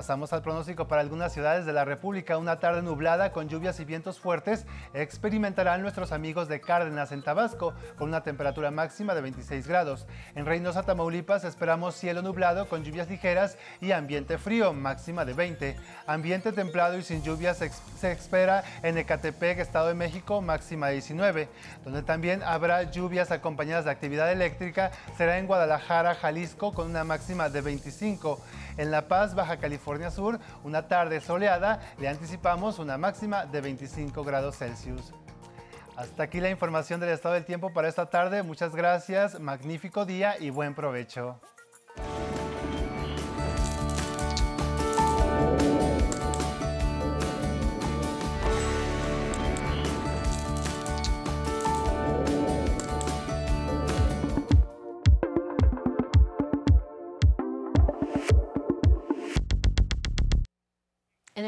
Pasamos 0.00 0.32
al 0.32 0.40
pronóstico 0.40 0.88
para 0.88 1.02
algunas 1.02 1.30
ciudades 1.30 1.66
de 1.66 1.74
la 1.74 1.84
República. 1.84 2.38
Una 2.38 2.58
tarde 2.58 2.80
nublada 2.80 3.32
con 3.32 3.50
lluvias 3.50 3.80
y 3.80 3.84
vientos 3.84 4.18
fuertes 4.18 4.64
experimentarán 4.94 5.82
nuestros 5.82 6.10
amigos 6.12 6.48
de 6.48 6.62
Cárdenas 6.62 7.12
en 7.12 7.22
Tabasco 7.22 7.74
con 7.98 8.08
una 8.08 8.22
temperatura 8.22 8.70
máxima 8.70 9.14
de 9.14 9.20
26 9.20 9.68
grados. 9.68 10.06
En 10.34 10.46
Reynosa, 10.46 10.84
Tamaulipas 10.84 11.44
esperamos 11.44 11.96
cielo 11.96 12.22
nublado 12.22 12.66
con 12.66 12.82
lluvias 12.82 13.10
ligeras 13.10 13.58
y 13.82 13.92
ambiente 13.92 14.38
frío, 14.38 14.72
máxima 14.72 15.26
de 15.26 15.34
20. 15.34 15.76
Ambiente 16.06 16.52
templado 16.52 16.96
y 16.96 17.02
sin 17.02 17.22
lluvias 17.22 17.58
se, 17.58 18.10
espera 18.10 18.64
en 18.82 18.96
Ecatepec, 18.96 19.58
Estado 19.58 19.88
de 19.88 19.94
México, 19.94 20.40
máxima 20.40 20.86
de 20.86 20.94
19. 20.94 21.48
Donde 21.84 22.02
también 22.02 22.42
habrá 22.42 22.84
lluvias 22.84 23.32
acompañadas 23.32 23.84
de 23.84 23.90
actividad 23.90 24.32
eléctrica 24.32 24.92
será 25.18 25.36
en 25.36 25.46
Guadalajara, 25.46 26.14
Jalisco 26.14 26.72
con 26.72 26.88
una 26.88 27.04
máxima 27.04 27.50
de 27.50 27.60
25. 27.60 28.40
En 28.78 28.90
La 28.90 29.06
Paz, 29.06 29.34
Baja 29.34 29.58
California 29.58 29.89
Sur, 30.10 30.38
una 30.62 30.86
tarde 30.86 31.20
soleada, 31.20 31.80
le 31.98 32.08
anticipamos 32.08 32.78
una 32.78 32.96
máxima 32.96 33.44
de 33.44 33.60
25 33.60 34.22
grados 34.22 34.56
Celsius. 34.56 35.12
Hasta 35.96 36.22
aquí 36.22 36.40
la 36.40 36.48
información 36.48 37.00
del 37.00 37.10
estado 37.10 37.34
del 37.34 37.44
tiempo 37.44 37.72
para 37.72 37.88
esta 37.88 38.06
tarde. 38.08 38.42
Muchas 38.42 38.74
gracias, 38.74 39.40
magnífico 39.40 40.06
día 40.06 40.38
y 40.38 40.50
buen 40.50 40.74
provecho. 40.74 41.40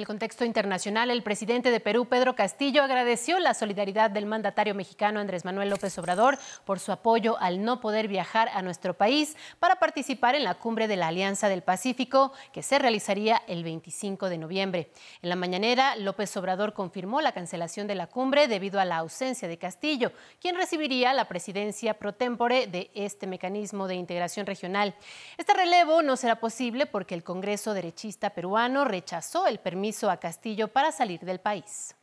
El 0.03 0.07
contexto 0.09 0.45
internacional, 0.45 1.13
el 1.13 1.23
presidente 1.23 1.71
de 1.71 1.79
Perú, 1.79 2.07
Pedro 2.07 2.35
Castillo, 2.35 2.83
agradeció 2.83 3.39
la 3.39 3.55
solidaridad 3.55 4.11
del 4.11 4.27
mandatario 4.27 4.75
mexicano 4.75 5.21
Andrés 5.21 5.45
Manuel 5.45 5.71
López 5.71 5.97
Obrador 5.97 6.41
por 6.65 6.81
su 6.81 6.91
apoyo 6.91 7.39
al 7.39 7.65
no 7.65 7.79
poder 7.79 8.09
viajar 8.09 8.49
a 8.53 8.63
nuestro 8.63 8.95
país 8.95 9.37
para 9.61 9.77
participar 9.77 10.35
en 10.35 10.43
la 10.43 10.57
cumbre 10.57 10.89
de 10.89 10.97
la 10.97 11.07
Alianza 11.07 11.49
del 11.49 11.63
Pacífico 11.63 12.33
que 12.53 12.65
se 12.65 12.81
realizaría 12.81 13.43
el 13.47 13.63
25 13.63 14.29
de 14.29 14.39
noviembre. 14.39 14.91
En 15.23 15.29
la 15.29 15.37
mañanera, 15.37 15.95
López 15.95 16.37
Obrador 16.37 16.73
confirmó 16.73 17.21
la 17.21 17.31
cancelación 17.31 17.87
de 17.87 17.95
la 17.95 18.09
cumbre 18.09 18.49
debido 18.49 18.81
a 18.81 18.85
la 18.85 18.97
ausencia 18.97 19.47
de 19.47 19.57
Castillo, 19.57 20.11
quien 20.41 20.57
recibiría 20.57 21.13
la 21.13 21.29
presidencia 21.29 21.95
pro 21.95 22.13
tempore 22.13 22.67
de 22.67 22.91
este 22.95 23.29
mecanismo 23.29 23.87
de 23.87 23.95
integración 23.95 24.47
regional. 24.47 24.97
Este 25.39 25.55
relevo 25.55 26.03
no 26.03 26.17
será 26.17 26.41
posible 26.41 26.87
porque 26.87 27.15
el 27.15 27.23
Congreso 27.23 27.73
derechista 27.73 28.31
peruano 28.31 28.85
rechazó 28.85 29.47
el 29.47 29.61
permiso 29.61 29.92
a 30.11 30.17
Castillo 30.17 30.69
para 30.69 30.93
salir 30.93 31.21
del 31.21 31.41
país. 31.41 31.95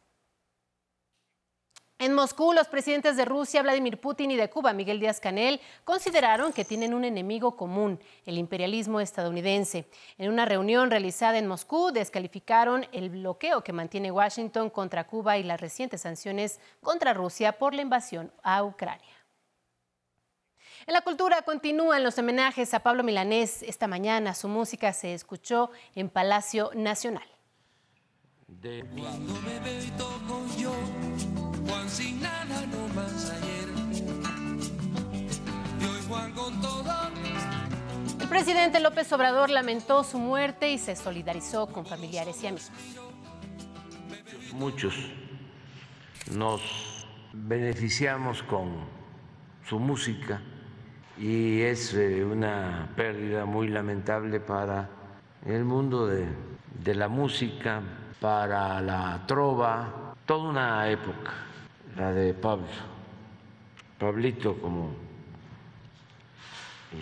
En 2.01 2.13
Moscú, 2.13 2.53
los 2.53 2.69
presidentes 2.69 3.17
de 3.17 3.25
Rusia, 3.25 3.61
Vladimir 3.61 3.99
Putin, 3.99 4.31
y 4.31 4.37
de 4.37 4.49
Cuba, 4.49 4.71
Miguel 4.71 5.01
Díaz 5.01 5.19
Canel, 5.19 5.59
consideraron 5.83 6.53
que 6.53 6.63
tienen 6.63 6.93
un 6.93 7.03
enemigo 7.03 7.57
común, 7.57 7.99
el 8.25 8.37
imperialismo 8.37 9.01
estadounidense. 9.01 9.85
En 10.17 10.31
una 10.31 10.45
reunión 10.45 10.91
realizada 10.91 11.37
en 11.37 11.47
Moscú, 11.47 11.91
descalificaron 11.91 12.87
el 12.93 13.09
bloqueo 13.09 13.65
que 13.65 13.73
mantiene 13.73 14.13
Washington 14.13 14.69
contra 14.69 15.07
Cuba 15.07 15.37
y 15.37 15.43
las 15.43 15.59
recientes 15.59 15.99
sanciones 15.99 16.61
contra 16.81 17.13
Rusia 17.13 17.59
por 17.59 17.73
la 17.73 17.81
invasión 17.81 18.31
a 18.43 18.63
Ucrania. 18.63 19.19
En 20.87 20.93
la 20.93 21.01
cultura 21.01 21.41
continúan 21.41 22.05
los 22.05 22.17
homenajes 22.17 22.73
a 22.73 22.79
Pablo 22.79 23.03
Milanés. 23.03 23.61
Esta 23.61 23.87
mañana 23.87 24.33
su 24.35 24.47
música 24.47 24.93
se 24.93 25.13
escuchó 25.13 25.69
en 25.95 26.09
Palacio 26.09 26.71
Nacional. 26.73 27.27
Cuando 28.61 29.33
me 29.41 29.59
veo 29.59 29.83
y 29.83 29.91
toco 29.91 30.45
yo, 30.57 30.73
Juan 31.67 31.89
sin 31.89 32.21
nada 32.21 32.65
no 32.65 32.93
más 32.93 33.31
ayer. 33.31 33.69
Y 35.79 35.85
hoy 35.85 35.99
Juan 36.07 36.33
con 36.33 36.61
todo. 36.61 36.89
El 38.19 38.27
presidente 38.27 38.79
López 38.79 39.11
Obrador 39.13 39.49
lamentó 39.49 40.03
su 40.03 40.19
muerte 40.19 40.71
y 40.71 40.77
se 40.77 40.95
solidarizó 40.95 41.67
con 41.67 41.85
familiares 41.85 42.43
y 42.43 42.47
amigos. 42.47 42.71
Muchos 44.53 44.93
nos 46.31 47.07
beneficiamos 47.33 48.43
con 48.43 48.85
su 49.67 49.79
música 49.79 50.41
y 51.17 51.61
es 51.61 51.93
eh, 51.93 52.23
una 52.23 52.91
pérdida 52.95 53.45
muy 53.45 53.67
lamentable 53.67 54.39
para 54.39 54.89
el 55.45 55.63
mundo 55.63 56.07
de, 56.07 56.27
de 56.83 56.95
la 56.95 57.07
música, 57.07 57.81
para 58.19 58.81
la 58.81 59.21
trova, 59.25 60.15
toda 60.25 60.49
una 60.49 60.89
época, 60.89 61.33
la 61.95 62.11
de 62.11 62.33
Pablo, 62.33 62.67
Pablito 63.97 64.59
como 64.61 64.91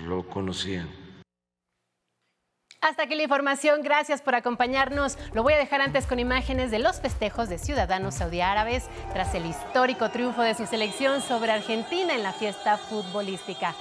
lo 0.06 0.28
conocían. 0.28 0.90
Hasta 2.80 3.04
aquí 3.04 3.16
la 3.16 3.24
información, 3.24 3.82
gracias 3.82 4.22
por 4.22 4.36
acompañarnos. 4.36 5.18
Lo 5.34 5.42
voy 5.42 5.54
a 5.54 5.58
dejar 5.58 5.82
antes 5.82 6.06
con 6.06 6.20
imágenes 6.20 6.70
de 6.70 6.80
los 6.80 7.02
festejos 7.02 7.50
de 7.50 7.58
ciudadanos 7.58 8.16
saudiárabes 8.16 8.88
tras 9.14 9.34
el 9.34 9.48
histórico 9.48 10.10
triunfo 10.10 10.44
de 10.44 10.54
su 10.54 10.68
selección 10.68 11.22
sobre 11.22 11.52
Argentina 11.52 12.14
en 12.14 12.24
la 12.24 12.34
fiesta 12.34 12.78
futbolística. 12.78 13.74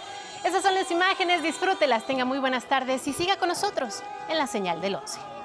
Esas 0.44 0.62
son 0.62 0.74
las 0.74 0.90
imágenes, 0.90 1.42
disfrútelas, 1.42 2.06
tenga 2.06 2.24
muy 2.24 2.38
buenas 2.38 2.64
tardes 2.66 3.06
y 3.06 3.12
siga 3.12 3.36
con 3.36 3.48
nosotros 3.48 4.02
en 4.30 4.38
la 4.38 4.46
señal 4.46 4.80
del 4.80 4.94
11. 4.94 5.35